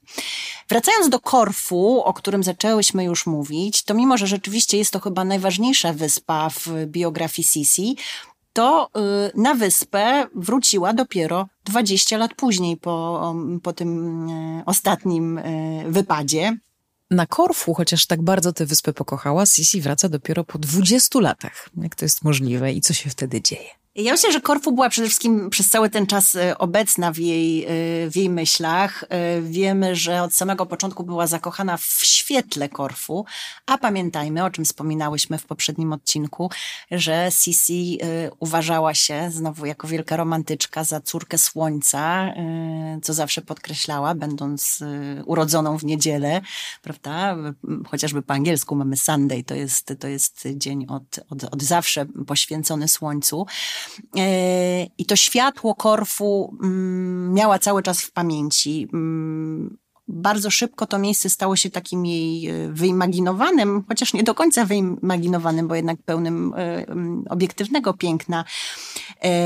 [0.68, 5.25] Wracając do Korfu, o którym zaczęłyśmy już mówić, to mimo, że rzeczywiście jest to chyba
[5.25, 7.97] najważniejsza wyspa w biografii Sisi,
[8.53, 15.85] to y, na wyspę wróciła dopiero 20 lat później po, po tym y, ostatnim y,
[15.89, 16.57] wypadzie.
[17.11, 21.69] Na Korfu, chociaż tak bardzo tę wyspę pokochała, Sisi wraca dopiero po 20 latach.
[21.77, 23.69] Jak to jest możliwe i co się wtedy dzieje?
[23.94, 27.64] Ja myślę, że Korfu była przede wszystkim przez cały ten czas e, obecna w jej,
[27.64, 27.68] e,
[28.11, 29.05] w jej myślach.
[29.09, 33.24] E, wiemy, że od samego początku była zakochana w świetle Korfu,
[33.66, 36.50] a pamiętajmy, o czym wspominałyśmy w poprzednim odcinku,
[36.90, 37.98] że Sisi
[38.38, 42.35] uważała się znowu jako wielka romantyczka za córkę słońca,
[43.02, 44.81] co zawsze podkreślała, będąc
[45.24, 46.40] urodzoną w niedzielę,
[46.83, 47.37] prawda?
[47.90, 52.88] Chociażby po angielsku mamy Sunday, to jest, to jest dzień od, od, od zawsze poświęcony
[52.88, 53.46] słońcu.
[54.16, 58.88] E, I to światło Korfu mm, miała cały czas w pamięci.
[60.09, 65.69] Bardzo szybko to miejsce stało się takim jej e, wyimaginowanym, chociaż nie do końca wyimaginowanym,
[65.69, 66.87] bo jednak pełnym e,
[67.29, 68.45] obiektywnego piękna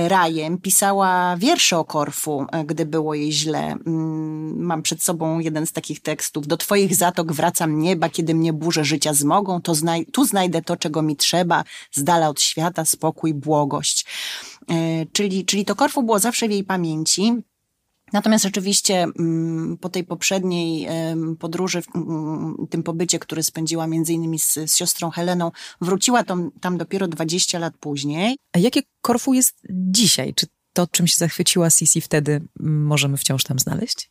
[0.08, 0.58] rajem.
[0.58, 3.76] Pisała wiersze o Korfu, gdy było jej źle.
[3.86, 6.46] Mm, mam przed sobą jeden z takich tekstów.
[6.46, 10.76] Do twoich zatok wracam nieba, kiedy mnie burze życia zmogą, to znaj tu znajdę to,
[10.76, 14.06] czego mi trzeba, z dala od świata, spokój, błogość.
[14.70, 17.42] E, czyli, czyli to Korfu było zawsze w jej pamięci.
[18.12, 20.88] Natomiast rzeczywiście mm, po tej poprzedniej
[21.38, 26.78] podróży, mm, tym pobycie, który spędziła między innymi z, z siostrą Heleną, wróciła tam, tam
[26.78, 28.36] dopiero 20 lat później.
[28.52, 30.34] A jakie Korfu jest dzisiaj?
[30.34, 34.10] Czy to, czym się zachwyciła Sisi wtedy, możemy wciąż tam znaleźć?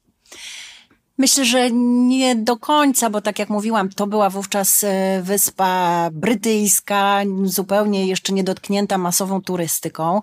[1.17, 7.21] Myślę, że nie do końca, bo tak jak mówiłam, to była wówczas e, wyspa brytyjska,
[7.43, 10.21] zupełnie jeszcze nie dotknięta masową turystyką.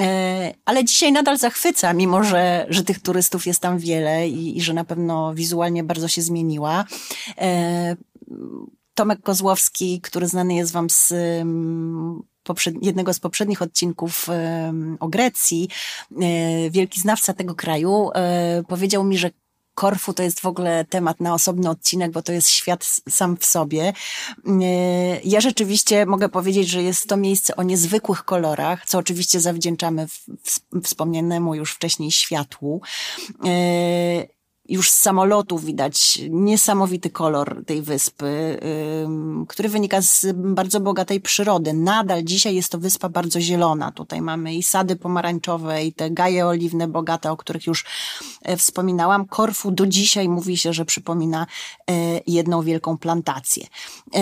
[0.00, 4.62] E, ale dzisiaj nadal zachwyca, mimo że, że tych turystów jest tam wiele i, i
[4.62, 6.84] że na pewno wizualnie bardzo się zmieniła.
[7.38, 7.96] E,
[8.94, 11.12] Tomek Kozłowski, który znany jest wam z
[12.82, 14.28] jednego z poprzednich odcinków
[15.00, 15.68] o Grecji,
[16.70, 18.10] wielki znawca tego kraju,
[18.68, 19.30] powiedział mi, że
[19.76, 23.44] Korfu to jest w ogóle temat na osobny odcinek, bo to jest świat sam w
[23.44, 23.92] sobie.
[24.46, 24.62] E,
[25.24, 30.06] ja rzeczywiście mogę powiedzieć, że jest to miejsce o niezwykłych kolorach, co oczywiście zawdzięczamy
[30.84, 32.80] wspomnianemu już wcześniej światłu.
[34.68, 38.60] Już z samolotu widać niesamowity kolor tej wyspy,
[39.48, 41.72] który wynika z bardzo bogatej przyrody.
[41.72, 43.92] Nadal dzisiaj jest to wyspa bardzo zielona.
[43.92, 47.84] Tutaj mamy i sady pomarańczowe, i te gaje oliwne bogate, o których już
[48.42, 49.26] e, wspominałam.
[49.26, 51.46] Korfu do dzisiaj mówi się, że przypomina
[51.90, 51.92] e,
[52.26, 53.66] jedną wielką plantację.
[54.14, 54.20] E,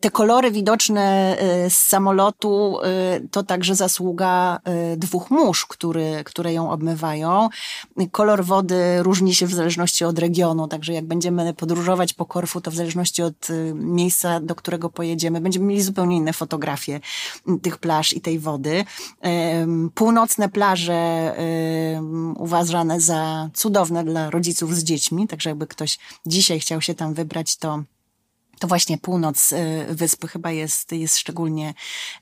[0.00, 1.36] te kolory widoczne
[1.68, 2.78] z samolotu
[3.30, 4.60] to także zasługa
[4.96, 5.66] dwóch mórz,
[6.24, 7.48] które ją obmywają.
[8.12, 12.60] Kolor wody różni się w zależności zależności od regionu, także jak będziemy podróżować po Korfu,
[12.60, 17.00] to w zależności od y, miejsca, do którego pojedziemy, będziemy mieli zupełnie inne fotografie
[17.62, 18.84] tych plaż i tej wody.
[19.94, 21.34] Północne plaże
[22.36, 27.56] uważane za cudowne dla rodziców z dziećmi, także jakby ktoś dzisiaj chciał się tam wybrać,
[27.56, 27.82] to
[28.58, 31.74] to właśnie północ y, wyspy chyba jest, jest szczególnie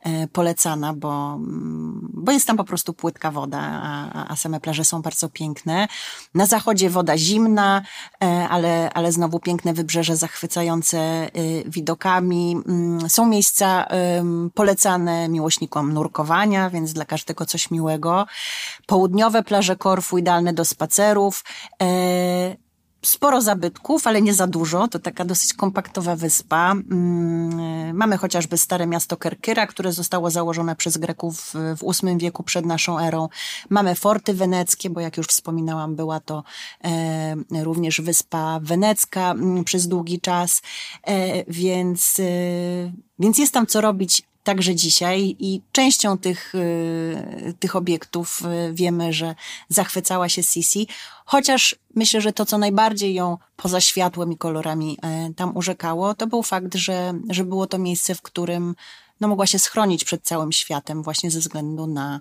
[0.06, 4.84] y, polecana, bo, mm, bo jest tam po prostu płytka woda, a, a same plaże
[4.84, 5.88] są bardzo piękne.
[6.34, 7.82] Na zachodzie woda zimna,
[8.24, 11.30] y, ale, ale znowu piękne wybrzeże zachwycające
[11.66, 12.56] widokami.
[12.68, 13.86] Mm, są miejsca
[14.54, 18.26] polecane miłośnikom nurkowania, więc dla każdego coś miłego.
[18.86, 21.44] Południowe plaże Korfu idealne do spacerów
[23.08, 24.88] sporo zabytków, ale nie za dużo.
[24.88, 26.72] To taka dosyć kompaktowa wyspa.
[26.72, 32.66] Mm, mamy chociażby stare miasto Kerkyra, które zostało założone przez Greków w VIII wieku przed
[32.66, 33.28] naszą erą.
[33.70, 36.44] Mamy forty weneckie, bo jak już wspominałam, była to
[36.84, 40.62] e, również wyspa wenecka mm, przez długi czas,
[41.02, 42.22] e, więc, e,
[43.18, 49.12] więc jest tam co robić także dzisiaj i częścią tych, y, tych obiektów y, wiemy,
[49.12, 49.34] że
[49.68, 50.88] zachwycała się Sisi,
[51.24, 54.98] chociaż myślę, że to, co najbardziej ją poza światłem i kolorami
[55.30, 58.74] y, tam urzekało, to był fakt, że, że było to miejsce, w którym
[59.20, 62.20] no, mogła się schronić przed całym światem właśnie ze względu na,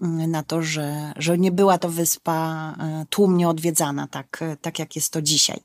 [0.00, 4.96] na to, że, że nie była to wyspa e, tłumnie odwiedzana, tak, e, tak jak
[4.96, 5.60] jest to dzisiaj.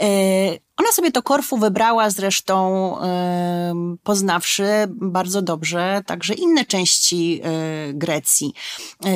[0.00, 0.06] E,
[0.76, 2.96] ona sobie to Korfu wybrała zresztą,
[4.02, 7.42] poznawszy bardzo dobrze także inne części
[7.94, 8.52] Grecji.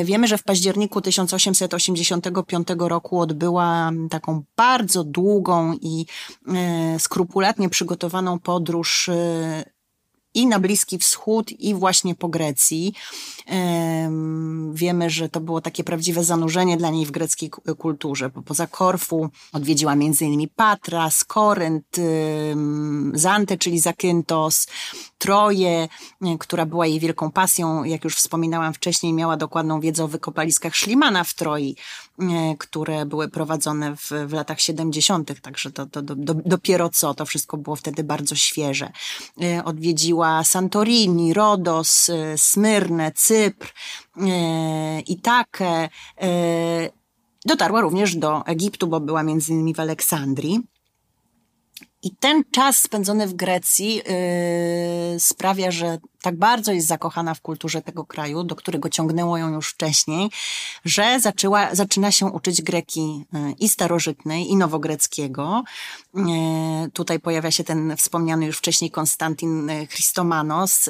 [0.03, 6.05] Wiemy, że w październiku 1885 roku odbyła taką bardzo długą i
[6.99, 9.09] skrupulatnie przygotowaną podróż
[10.33, 12.93] i na Bliski Wschód, i właśnie po Grecji.
[14.73, 18.29] Wiemy, że to było takie prawdziwe zanurzenie dla niej w greckiej kulturze.
[18.45, 20.47] Poza Korfu odwiedziła m.in.
[20.55, 21.97] Patras, Korynt,
[23.13, 24.67] Zantę, czyli Zakynthos,
[25.23, 25.87] Troję,
[26.21, 27.83] e, która była jej wielką pasją.
[27.83, 31.75] Jak już wspominałam wcześniej, miała dokładną wiedzę o wykopaliskach Szlimana w Troi,
[32.19, 37.13] e, które były prowadzone w, w latach 70., także to, to do, do, dopiero co,
[37.13, 38.91] to wszystko było wtedy bardzo świeże.
[39.41, 39.65] E,
[40.43, 43.73] Santorini, Rodos, Smyrnę, Cypr,
[45.07, 45.89] Itakę.
[47.45, 50.59] Dotarła również do Egiptu, bo była między innymi w Aleksandrii.
[52.03, 57.81] I ten czas spędzony w Grecji yy, sprawia, że tak bardzo jest zakochana w kulturze
[57.81, 60.29] tego kraju, do którego ciągnęło ją już wcześniej,
[60.85, 65.63] że zaczęła, zaczyna się uczyć greki yy, i starożytnej, i nowogreckiego.
[66.13, 66.23] Yy,
[66.93, 70.89] tutaj pojawia się ten wspomniany już wcześniej Konstantin yy, Christomanos,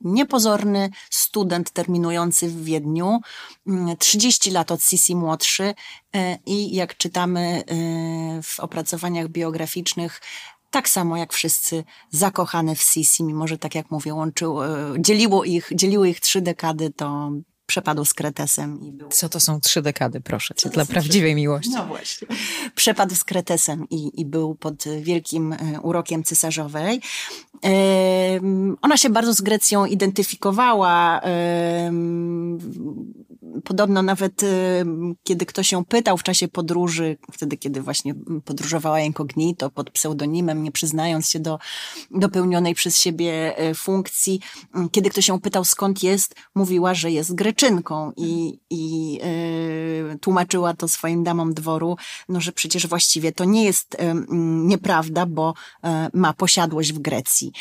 [0.00, 3.20] niepozorny student terminujący w Wiedniu,
[3.98, 5.74] 30 lat od Sisi młodszy
[6.46, 7.64] i jak czytamy
[8.42, 10.20] w opracowaniach biograficznych,
[10.70, 15.44] tak samo jak wszyscy zakochane w Sisi, mimo że tak jak mówię, łączyło, e, dzieliło
[15.44, 17.30] ich, dzieliły ich trzy dekady, to
[17.66, 19.08] przepadł z Kretesem i był...
[19.08, 21.70] Co to są trzy dekady, proszę cię, dla prawdziwej miłości.
[21.74, 22.28] No właśnie.
[22.74, 27.00] Przepadł z Kretesem i, i był pod wielkim e, urokiem cesarzowej.
[28.82, 31.20] Ona się bardzo z Grecją identyfikowała.
[33.64, 34.42] Podobno nawet
[35.22, 40.72] kiedy ktoś ją pytał w czasie podróży, wtedy kiedy właśnie podróżowała incognito pod pseudonimem, nie
[40.72, 41.58] przyznając się do
[42.10, 44.40] dopełnionej przez siebie e, funkcji,
[44.92, 50.88] kiedy ktoś ją pytał skąd jest, mówiła, że jest Greczynką i, i e, tłumaczyła to
[50.88, 51.96] swoim damom dworu,
[52.28, 53.96] no, że przecież właściwie to nie jest
[54.64, 55.54] nieprawda, bo
[56.12, 57.52] ma posiadłość w Grecji.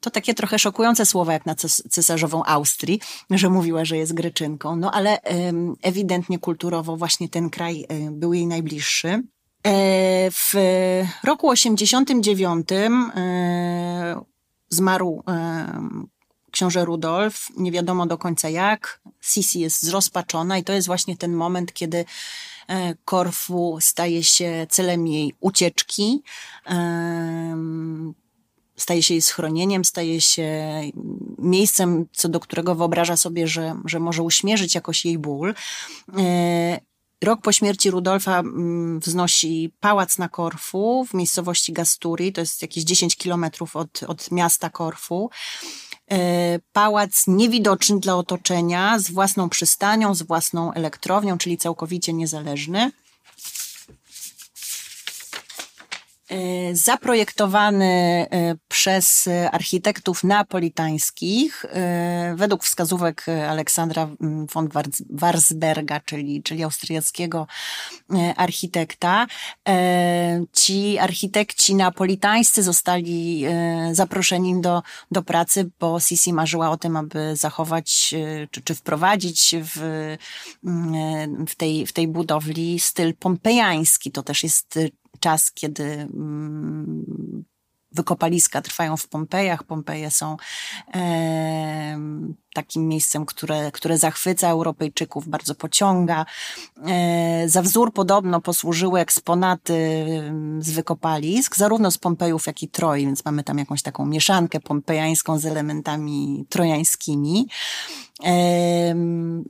[0.00, 1.54] To takie trochę szokujące słowa, jak na
[1.90, 5.18] cesarzową Austrii, że mówiła, że jest Greczynką, no ale
[5.82, 9.08] ewidentnie kulturowo właśnie ten kraj e, był jej najbliższy.
[9.08, 9.22] E,
[10.30, 10.54] w
[11.24, 12.68] roku 89
[14.68, 15.22] zmarł
[16.50, 19.00] książę Rudolf, nie wiadomo do końca jak.
[19.20, 22.04] Sisi jest zrozpaczona i to jest właśnie ten moment, kiedy
[23.04, 26.22] Korfu staje się celem jej ucieczki
[28.80, 30.80] staje się jej schronieniem, staje się
[31.38, 35.54] miejscem, co do którego wyobraża sobie, że, że może uśmierzyć jakoś jej ból.
[36.18, 36.80] E,
[37.24, 42.84] Rok po śmierci Rudolfa mm, wznosi pałac na Korfu w miejscowości Gasturi, to jest jakieś
[42.84, 45.30] 10 kilometrów od, od miasta Korfu.
[46.10, 52.92] E, pałac niewidoczny dla otoczenia, z własną przystanią, z własną elektrownią, czyli całkowicie niezależny.
[56.72, 64.68] Zaprojektowany e, przez architektów napolitańskich e, według wskazówek Aleksandra mm, von
[65.10, 67.46] Warsberga, czyli, czyli austriackiego
[68.36, 69.26] architekta.
[70.52, 73.44] Ci architekci napolitańscy zostali
[73.92, 78.14] zaproszeni do, do pracy, bo Sisi marzyła o tym, aby zachować
[78.50, 79.78] czy, czy wprowadzić w,
[80.64, 84.10] mm, w, tej, w tej budowli styl pompejański.
[84.10, 84.78] To też jest
[85.20, 87.44] czas, kiedy mm,
[87.92, 89.64] wykopaliska trwają w Pompejach.
[89.64, 90.36] Pompeje są
[90.94, 91.98] e,
[92.54, 96.26] takim miejscem, które, które zachwyca Europejczyków, bardzo pociąga.
[96.86, 100.06] E, za wzór podobno posłużyły eksponaty
[100.58, 105.38] z wykopalisk, zarówno z Pompejów, jak i Troi, więc mamy tam jakąś taką mieszankę pompejańską
[105.38, 107.46] z elementami trojańskimi.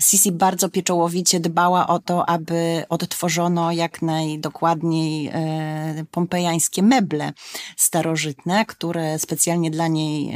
[0.01, 7.33] Sisi bardzo pieczołowicie dbała o to, aby odtworzono jak najdokładniej e, pompejańskie meble
[7.77, 8.30] starożytne,
[8.67, 10.35] które specjalnie dla niej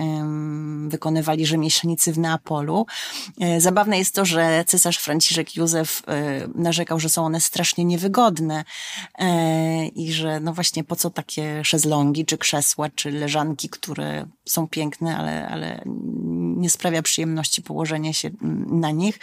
[0.89, 2.87] wykonywali rzemieślnicy w Neapolu.
[3.41, 8.65] E, zabawne jest to, że cesarz Franciszek Józef e, narzekał, że są one strasznie niewygodne
[9.95, 15.17] i że no właśnie po co takie szezlongi, czy krzesła, czy leżanki, które są piękne,
[15.17, 15.83] ale, ale
[16.57, 18.31] nie sprawia przyjemności położenie się
[18.67, 19.19] na nich.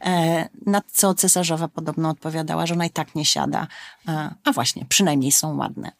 [0.00, 3.66] E, na co cesarzowa podobno odpowiadała, że ona i tak nie siada.
[4.08, 5.92] E, a właśnie, przynajmniej są ładne.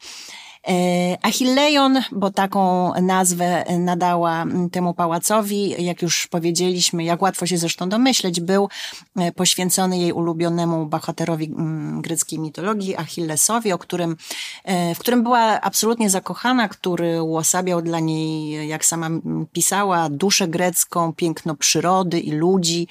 [0.67, 7.89] E, Achillejon, bo taką nazwę nadała temu pałacowi, jak już powiedzieliśmy, jak łatwo się zresztą
[7.89, 8.69] domyśleć, był
[9.15, 11.53] e, poświęcony jej ulubionemu bohaterowi
[12.01, 14.15] greckiej mitologii, Achillesowi, o którym,
[14.63, 19.09] e, w którym była absolutnie zakochana, który uosabiał dla niej, jak sama
[19.51, 22.87] pisała, duszę grecką, piękno przyrody i ludzi.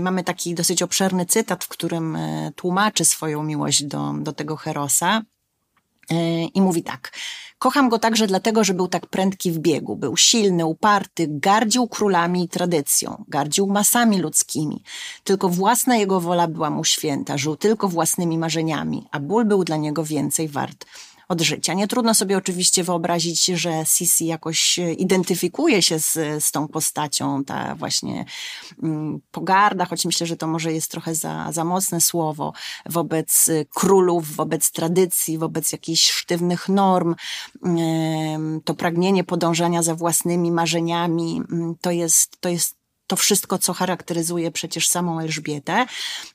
[0.00, 2.18] Mamy taki dosyć obszerny cytat, w którym
[2.56, 5.22] tłumaczy swoją miłość do, do tego Herosa.
[6.10, 7.12] E, I mówi tak.
[7.58, 9.96] Kocham go także dlatego, że był tak prędki w biegu.
[9.96, 14.82] Był silny, uparty, gardził królami i tradycją, gardził masami ludzkimi.
[15.24, 19.76] Tylko własna jego wola była mu święta, żył tylko własnymi marzeniami, a ból był dla
[19.76, 20.86] niego więcej wart
[21.28, 21.74] od życia.
[21.74, 26.12] Nie trudno sobie oczywiście wyobrazić, że Sisi jakoś identyfikuje się z,
[26.44, 28.24] z tą postacią, ta właśnie
[28.82, 32.52] mm, pogarda, choć myślę, że to może jest trochę za, za mocne słowo,
[32.86, 37.14] wobec królów, wobec tradycji, wobec jakichś sztywnych norm,
[38.64, 42.81] to pragnienie podążania za własnymi marzeniami, mm, to jest, to jest
[43.12, 45.86] to wszystko, co charakteryzuje przecież samą Elżbietę.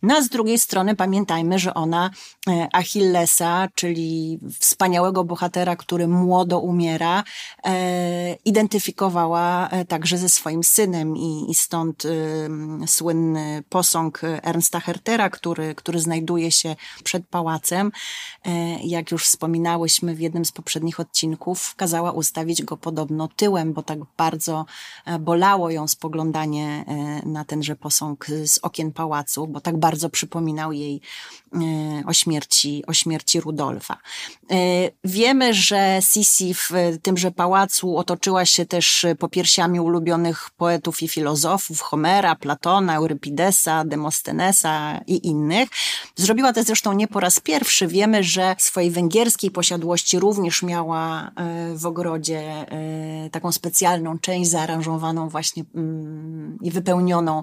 [0.03, 2.09] No a z drugiej strony pamiętajmy, że ona
[2.47, 7.23] e, Achillesa, czyli wspaniałego bohatera, który młodo umiera,
[7.65, 12.03] e, identyfikowała e, także ze swoim synem i, i stąd
[12.88, 17.91] słynny posąg Ernsta Hertera, który, który znajduje się przed pałacem.
[18.84, 23.99] Jak już wspominałyśmy w jednym z poprzednich odcinków, kazała ustawić go podobno tyłem, bo tak
[24.17, 24.65] bardzo
[25.19, 31.01] bolało ją spoglądanie E, na tenże posąg z okien pałacu, bo tak bardzo przypominał jej
[31.53, 31.59] e,
[32.05, 33.97] o śmierci, o śmierci Rudolfa.
[34.51, 34.55] E,
[35.03, 42.36] wiemy, że Sisi w tymże pałacu otoczyła się też popiersiami ulubionych poetów i filozofów, Homera,
[42.36, 45.70] Platona, Eurypidesa, Demostenesa i innych.
[46.15, 47.88] Zrobiła to zresztą nie po raz pierwszy.
[47.88, 51.32] Wiemy, że swojej węgierskiej posiadłości również miała
[51.76, 52.65] w ogrodzie
[53.32, 57.41] taką specjalną część zaaranżowaną właśnie mm, wypełnioną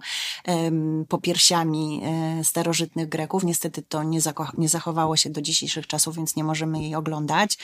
[1.09, 3.45] popiersiami e, starożytnych Greków.
[3.45, 4.21] Niestety to nie,
[4.59, 7.59] nie zachowało się do dzisiejszych czasów, więc nie możemy jej oglądać.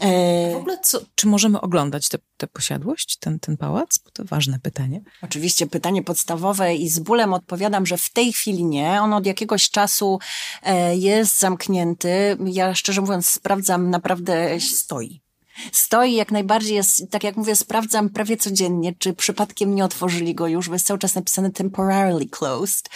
[0.00, 3.98] E, w ogóle co, czy możemy oglądać tę posiadłość, ten, ten pałac?
[4.04, 5.00] Bo to ważne pytanie.
[5.22, 9.02] Oczywiście pytanie podstawowe i z bólem odpowiadam, że w tej chwili nie.
[9.02, 10.18] On od jakiegoś czasu
[10.62, 12.36] e, jest zamknięty.
[12.44, 15.23] Ja szczerze mówiąc sprawdzam, naprawdę stoi
[15.72, 20.46] Stoi jak najbardziej, jest, tak jak mówię, sprawdzam prawie codziennie, czy przypadkiem nie otworzyli go
[20.46, 22.88] już, bo jest cały czas napisane temporarily closed.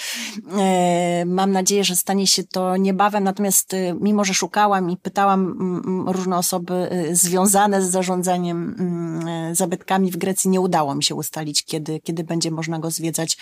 [0.59, 5.55] E, mam nadzieję, że stanie się to niebawem, natomiast e, mimo, że szukałam i pytałam
[6.07, 11.15] różne osoby e, związane z zarządzaniem m, e, zabytkami w Grecji, nie udało mi się
[11.15, 13.39] ustalić, kiedy, kiedy będzie można go zwiedzać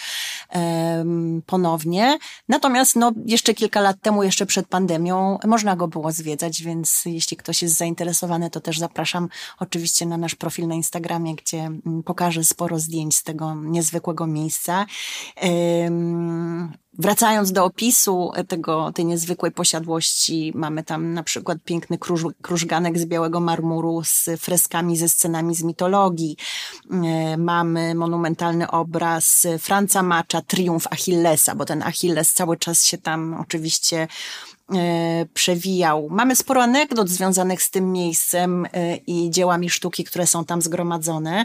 [1.47, 2.19] ponownie.
[2.49, 7.37] Natomiast no, jeszcze kilka lat temu, jeszcze przed pandemią, można go było zwiedzać, więc jeśli
[7.37, 9.29] ktoś jest zainteresowany, to też zapraszam
[9.59, 14.87] oczywiście na nasz profil na Instagramie, gdzie mm, pokażę sporo zdjęć z tego niezwykłego miejsca.
[16.99, 23.07] Wracając do opisu tego, tej niezwykłej posiadłości, mamy tam na przykład piękny kruż, krużganek z
[23.07, 26.37] białego marmuru z freskami ze scenami z mitologii.
[26.91, 33.35] E, mamy monumentalny obraz Franca Macza, Triumf Achillesa, bo ten Achilles cały czas się tam
[33.41, 34.56] oczywiście E,
[35.35, 36.09] przewijał.
[36.11, 41.45] Mamy sporo anegdot związanych z tym miejscem e, i dziełami sztuki, które są tam zgromadzone,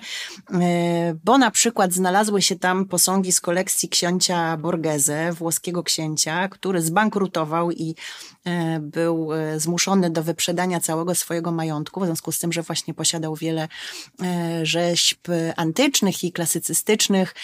[0.53, 6.81] e, bo na przykład znalazły się tam posągi z kolekcji księcia Borghese, włoskiego księcia, który
[6.81, 7.95] zbankrutował i
[8.79, 13.67] był zmuszony do wyprzedania całego swojego majątku, w związku z tym, że właśnie posiadał wiele
[14.63, 17.35] rzeźb antycznych i klasycystycznych.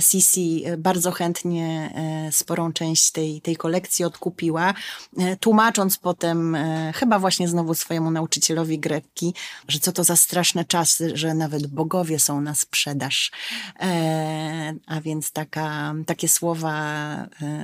[0.00, 1.92] Sisi bardzo chętnie
[2.32, 4.74] sporą część tej, tej kolekcji odkupiła.
[5.18, 9.34] E, tłumacząc potem e, chyba właśnie znowu swojemu nauczycielowi greki,
[9.68, 13.32] że co to za straszne czasy, że nawet bogowie są na sprzedaż.
[13.80, 16.78] E, a więc taka, takie słowa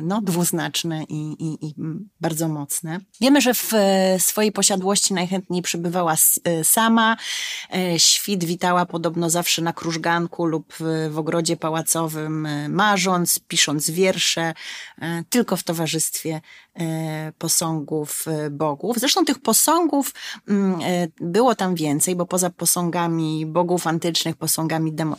[0.02, 1.74] no, dwuznaczne i, i, i
[2.20, 2.73] bardzo mocne.
[3.20, 3.72] Wiemy, że w
[4.18, 6.14] swojej posiadłości najchętniej przebywała
[6.62, 7.16] sama.
[7.98, 10.74] Świt witała podobno zawsze na krużganku lub
[11.10, 14.54] w ogrodzie pałacowym, marząc, pisząc wiersze,
[15.30, 16.40] tylko w towarzystwie
[17.38, 18.98] posągów e, bogów.
[18.98, 20.14] Zresztą tych posągów
[20.48, 25.16] mm, e, było tam więcej, bo poza posągami bogów antycznych, posągami demo,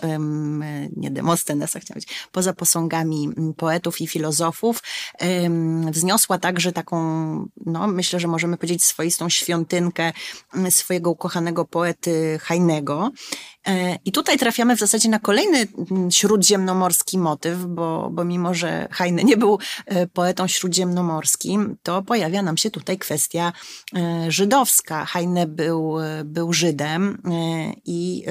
[0.98, 4.84] nie Demostenesa chciałam powiedzieć, poza posągami mm, poetów i filozofów,
[5.92, 6.98] wzniosła także taką,
[7.66, 10.14] no myślę, że możemy powiedzieć swoistą świątynkę
[10.54, 13.12] mm, swojego ukochanego poety Hajnego.
[13.68, 15.68] E, I tutaj trafiamy w zasadzie na kolejny
[16.10, 19.60] śródziemnomorski motyw, bo, bo mimo, że Heine nie był
[20.14, 23.54] poetą śródziemnomorskim, to pojawia nam się tutaj kwestia
[23.96, 25.06] e, żydowska.
[25.06, 25.96] Heine był,
[26.26, 28.26] był Żydem e, i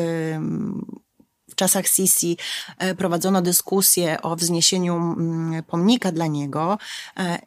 [1.51, 2.37] w czasach Sisi
[2.79, 6.79] e, prowadzono dyskusję o wzniesieniu mm, pomnika dla niego.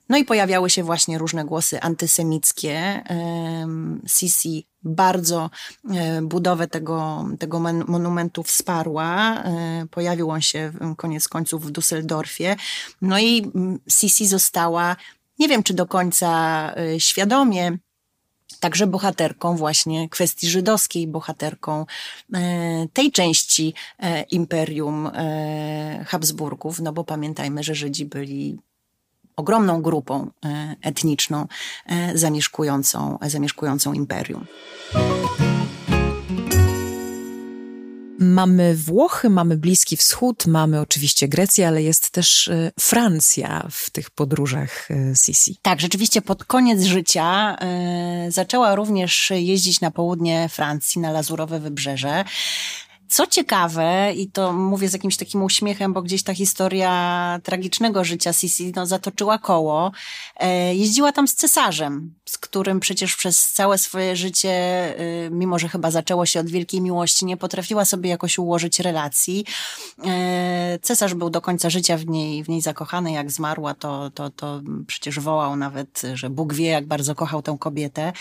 [0.09, 3.03] No i pojawiały się właśnie różne głosy antysemickie.
[4.07, 5.49] Sisi bardzo
[6.21, 9.43] budowę tego, tego monumentu wsparła.
[9.91, 12.55] Pojawił on się koniec końców w Düsseldorfie.
[13.01, 14.95] No i mm, Sisi została
[15.39, 17.77] nie wiem czy do końca y, świadomie,
[18.59, 21.85] także bohaterką właśnie kwestii żydowskiej, bohaterką
[22.93, 23.73] tej części
[24.31, 25.11] imperium
[26.05, 28.57] Habsburgów, no bo pamiętajmy, że Żydzi byli
[29.37, 30.31] ogromną grupą
[30.81, 31.47] etniczną
[32.13, 34.45] zamieszkującą, zamieszkującą imperium.
[38.19, 44.09] Mamy Włochy, mamy Bliski Wschód, mamy oczywiście Grecję, ale jest też e, Francja w tych
[44.09, 45.57] podróżach e, Sisi.
[45.61, 47.57] Tak, rzeczywiście pod koniec życia
[48.29, 52.25] zaczęła również jeździć na południe Francji, na Lazurowe Wybrzeże.
[53.09, 58.33] Co ciekawe, i to mówię z jakimś takim uśmiechem, bo gdzieś ta historia tragicznego życia
[58.33, 59.91] Sisi no, zatoczyła koło,
[60.35, 65.69] e, jeździła tam z cesarzem, z którym przecież przez całe swoje życie, e, mimo że
[65.69, 69.45] chyba zaczęło się od wielkiej miłości, nie potrafiła sobie jakoś ułożyć relacji.
[70.05, 74.29] E, cesarz był do końca życia w niej, w niej zakochany, jak zmarła, to, to,
[74.29, 78.13] to przecież wołał nawet, że Bóg wie, jak bardzo kochał tę kobietę.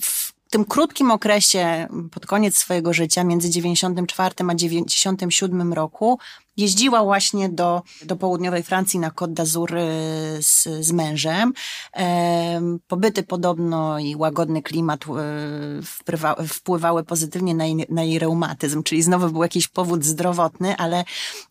[0.00, 6.18] W tym krótkim okresie, pod koniec swojego życia, między 94 a 97 roku,
[6.60, 11.52] jeździła właśnie do, do południowej Francji na Côte d'Azur y, z, z mężem.
[12.88, 19.02] Pobyty podobno i łagodny klimat y, wpływa, wpływały pozytywnie na jej, na jej reumatyzm, czyli
[19.02, 21.04] znowu był jakiś powód zdrowotny, ale,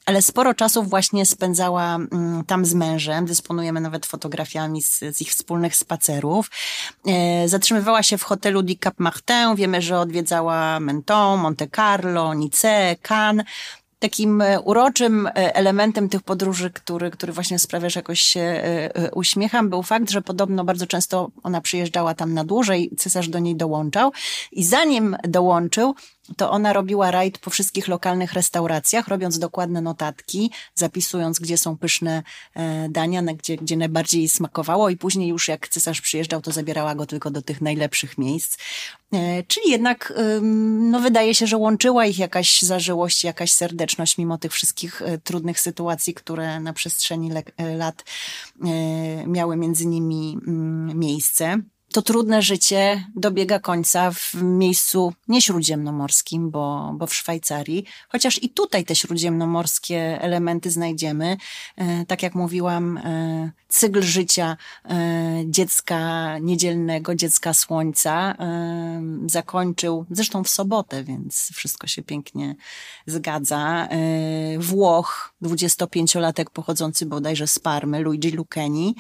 [0.06, 3.26] ale sporo czasu właśnie spędzała mm, tam z mężem.
[3.26, 6.52] Dysponujemy nawet fotografiami z, z ich wspólnych spacerów.
[7.08, 9.56] E, zatrzymywała się w hotelu Di Cap Martin.
[9.56, 13.46] Wiemy, że odwiedzała Menton, Monte Carlo, Nice, Cannes
[14.00, 19.12] takim e, uroczym e, elementem tych podróży, który, który właśnie sprawia, że jakoś się e,
[19.12, 23.56] uśmiecham, był fakt, że podobno bardzo często ona przyjeżdżała tam na dłużej, cesarz do niej
[23.56, 24.12] dołączał
[24.52, 25.96] i zanim dołączył,
[26.38, 32.24] to ona robiła rajd po wszystkich lokalnych restauracjach, robiąc dokładne notatki, zapisując, gdzie są pyszne
[32.90, 37.32] dania, gdzie, gdzie najbardziej smakowało i później już jak cesarz przyjeżdżał, to zabierała go tylko
[37.32, 38.58] do tych najlepszych miejsc.
[39.14, 40.14] E, czyli jednak,
[40.92, 45.60] no wydaje się, że łączyła ich jakaś zażyłość, jakaś serdeczność, mimo tych wszystkich e, trudnych
[45.60, 48.04] sytuacji, które na przestrzeni e, lat
[49.28, 51.58] miały między nimi mm, miejsce.
[51.94, 58.86] To trudne życie dobiega końca w miejscu nieśródziemnomorskim, bo, bo w Szwajcarii, chociaż i tutaj
[58.86, 61.38] te śródziemnomorskie elementy znajdziemy.
[61.78, 68.36] E, tak jak mówiłam, e, cykl życia e, dziecka niedzielnego, dziecka słońca
[69.26, 72.56] zakończył, zresztą w sobotę, więc wszystko się pięknie
[73.06, 73.88] zgadza.
[74.58, 78.96] Włoch, 25-latek pochodzący bodajże z Parmy, Luigi Lucchini,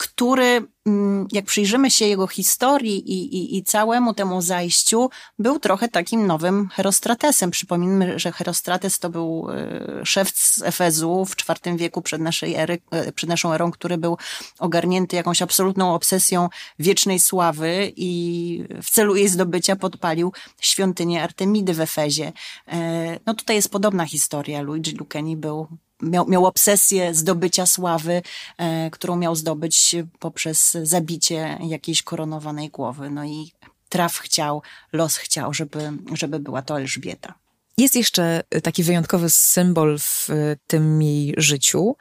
[0.00, 5.88] który, mm, jak przyjrzymy się jego historii i, i, i całemu temu zajściu, był trochę
[5.88, 7.50] takim nowym Herostratesem.
[7.50, 12.78] Przypomnijmy, że Herostrates to był e, szef z Efezu w IV wieku przed, naszej ery,
[12.90, 14.16] e, przed naszą erą, który był
[14.58, 16.48] ogarnięty jakąś absolutną obsesją
[16.78, 22.32] wiecznej sławy i w celu jej zdobycia podpalił świątynię Artemidy w Efezie.
[22.68, 24.62] E, no tutaj jest podobna historia.
[24.62, 25.68] Luigi Lucchini był
[26.02, 28.22] miał, miał obsesję zdobycia sławy,
[28.58, 33.10] e, którą miał zdobyć poprzez zabicie jakiejś koronowanej głowy.
[33.10, 33.52] No i
[33.88, 37.34] traf chciał, los chciał, żeby, żeby była to Elżbieta.
[37.78, 40.28] Jest jeszcze taki wyjątkowy symbol w
[40.66, 41.96] tym jej życiu.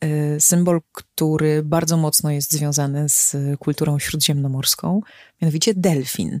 [0.00, 5.00] E, symbol, który bardzo mocno jest związany z kulturą śródziemnomorską,
[5.42, 6.40] mianowicie delfin.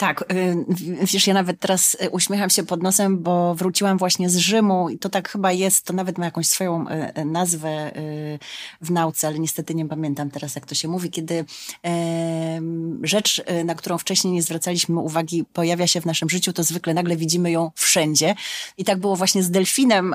[0.00, 0.64] Tak, y,
[1.12, 4.98] wiesz, ja nawet teraz y, uśmiecham się pod nosem, bo wróciłam właśnie z Rzymu i
[4.98, 7.92] to tak chyba jest, to nawet ma jakąś swoją y, nazwę
[8.80, 11.44] w nauce, ale niestety nie pamiętam teraz, jak to się mówi, kiedy
[13.02, 17.16] rzecz, na którą wcześniej nie zwracaliśmy uwagi, pojawia się w naszym życiu, to zwykle nagle
[17.16, 18.34] widzimy ją wszędzie.
[18.78, 20.14] I tak było właśnie z delfinem,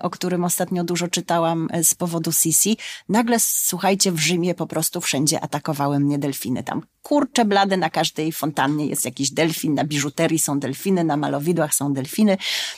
[0.00, 2.76] o którym ostatnio dużo czytałam z powodu Sisi.
[3.08, 6.62] Nagle, słuchajcie, w Rzymie po prostu wszędzie atakowały mnie delfiny.
[6.62, 11.74] Tam kurcze blade na każdej fontannie jest jakiś delfin, na biżuterii są delfiny, na malowidłach
[11.74, 12.36] są delfiny.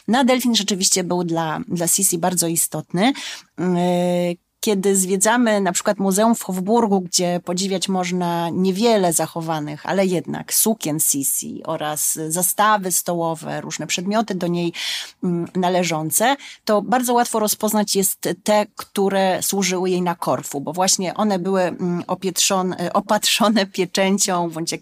[0.08, 3.12] Na delfin rzeczywiście był dla, dla Sisi bardzo istotny.
[4.60, 11.00] Kiedy zwiedzamy na przykład Muzeum w Hofburgu, gdzie podziwiać można niewiele zachowanych, ale jednak sukien
[11.00, 14.72] Sisi oraz zastawy stołowe, różne przedmioty do niej
[15.24, 21.14] mm, należące, to bardzo łatwo rozpoznać jest te, które służyły jej na Korfu, bo właśnie
[21.14, 22.04] one były mm,
[22.92, 24.74] opatrzone pieczęcią bądź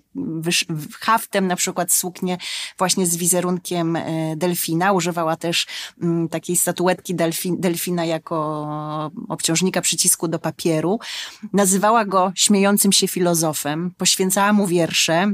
[1.01, 2.39] haftem, na przykład suknie
[2.79, 4.93] właśnie z wizerunkiem e, delfina.
[4.93, 5.67] Używała też
[6.03, 7.15] mm, takiej statuetki
[7.59, 8.69] delfina jako
[9.29, 10.99] obciążnika przycisku do papieru.
[11.53, 15.33] Nazywała go śmiejącym się filozofem, poświęcała mu wiersze,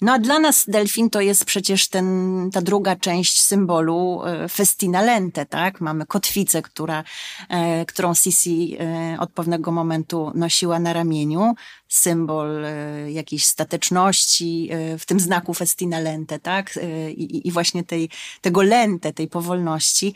[0.00, 5.02] no a dla nas delfin to jest przecież ten, ta druga część symbolu e, festina
[5.02, 5.80] lente, tak?
[5.80, 7.04] Mamy kotwicę, która,
[7.48, 11.54] e, którą Sisi e, od pewnego momentu nosiła na ramieniu.
[11.88, 12.64] Symbol
[13.08, 16.78] jakiejś stateczności, w tym znaku festina lente, tak?
[17.10, 20.14] I, i właśnie tej, tego lente, tej powolności,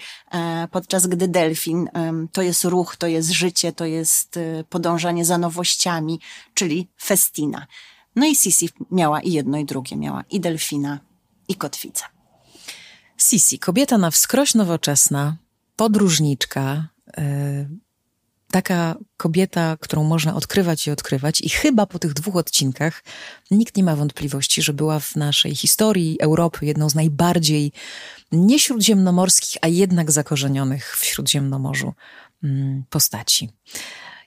[0.70, 1.88] podczas gdy delfin
[2.32, 6.20] to jest ruch, to jest życie, to jest podążanie za nowościami,
[6.54, 7.66] czyli festina.
[8.20, 11.00] No i Sisi miała i jedno i drugie, miała i delfina,
[11.48, 12.04] i kotwicę.
[13.16, 15.36] Sisi, kobieta na wskroś nowoczesna,
[15.76, 17.68] podróżniczka, yy,
[18.50, 23.04] taka kobieta, którą można odkrywać i odkrywać i chyba po tych dwóch odcinkach
[23.50, 27.72] nikt nie ma wątpliwości, że była w naszej historii Europy jedną z najbardziej
[28.32, 31.92] nie śródziemnomorskich, a jednak zakorzenionych w Śródziemnomorzu
[32.42, 33.50] yy, postaci.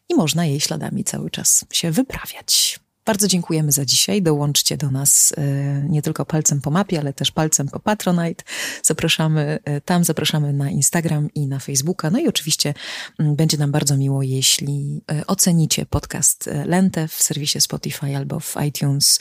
[0.10, 2.83] I można jej śladami cały czas się wyprawiać.
[3.06, 4.22] Bardzo dziękujemy za dzisiaj.
[4.22, 5.44] Dołączcie do nas e,
[5.90, 8.44] nie tylko palcem po mapie, ale też palcem po Patronite.
[8.84, 12.10] Zapraszamy e, tam, zapraszamy na Instagram i na Facebooka.
[12.10, 12.74] No i oczywiście
[13.20, 18.56] mm, będzie nam bardzo miło, jeśli e, ocenicie podcast Lentę w serwisie Spotify albo w
[18.68, 19.20] iTunes.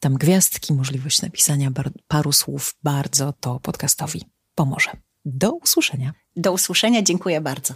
[0.00, 1.70] Tam gwiazdki, możliwość napisania
[2.08, 4.22] paru słów bardzo to podcastowi
[4.54, 4.90] pomoże.
[5.24, 6.12] Do usłyszenia.
[6.36, 7.74] Do usłyszenia, dziękuję bardzo.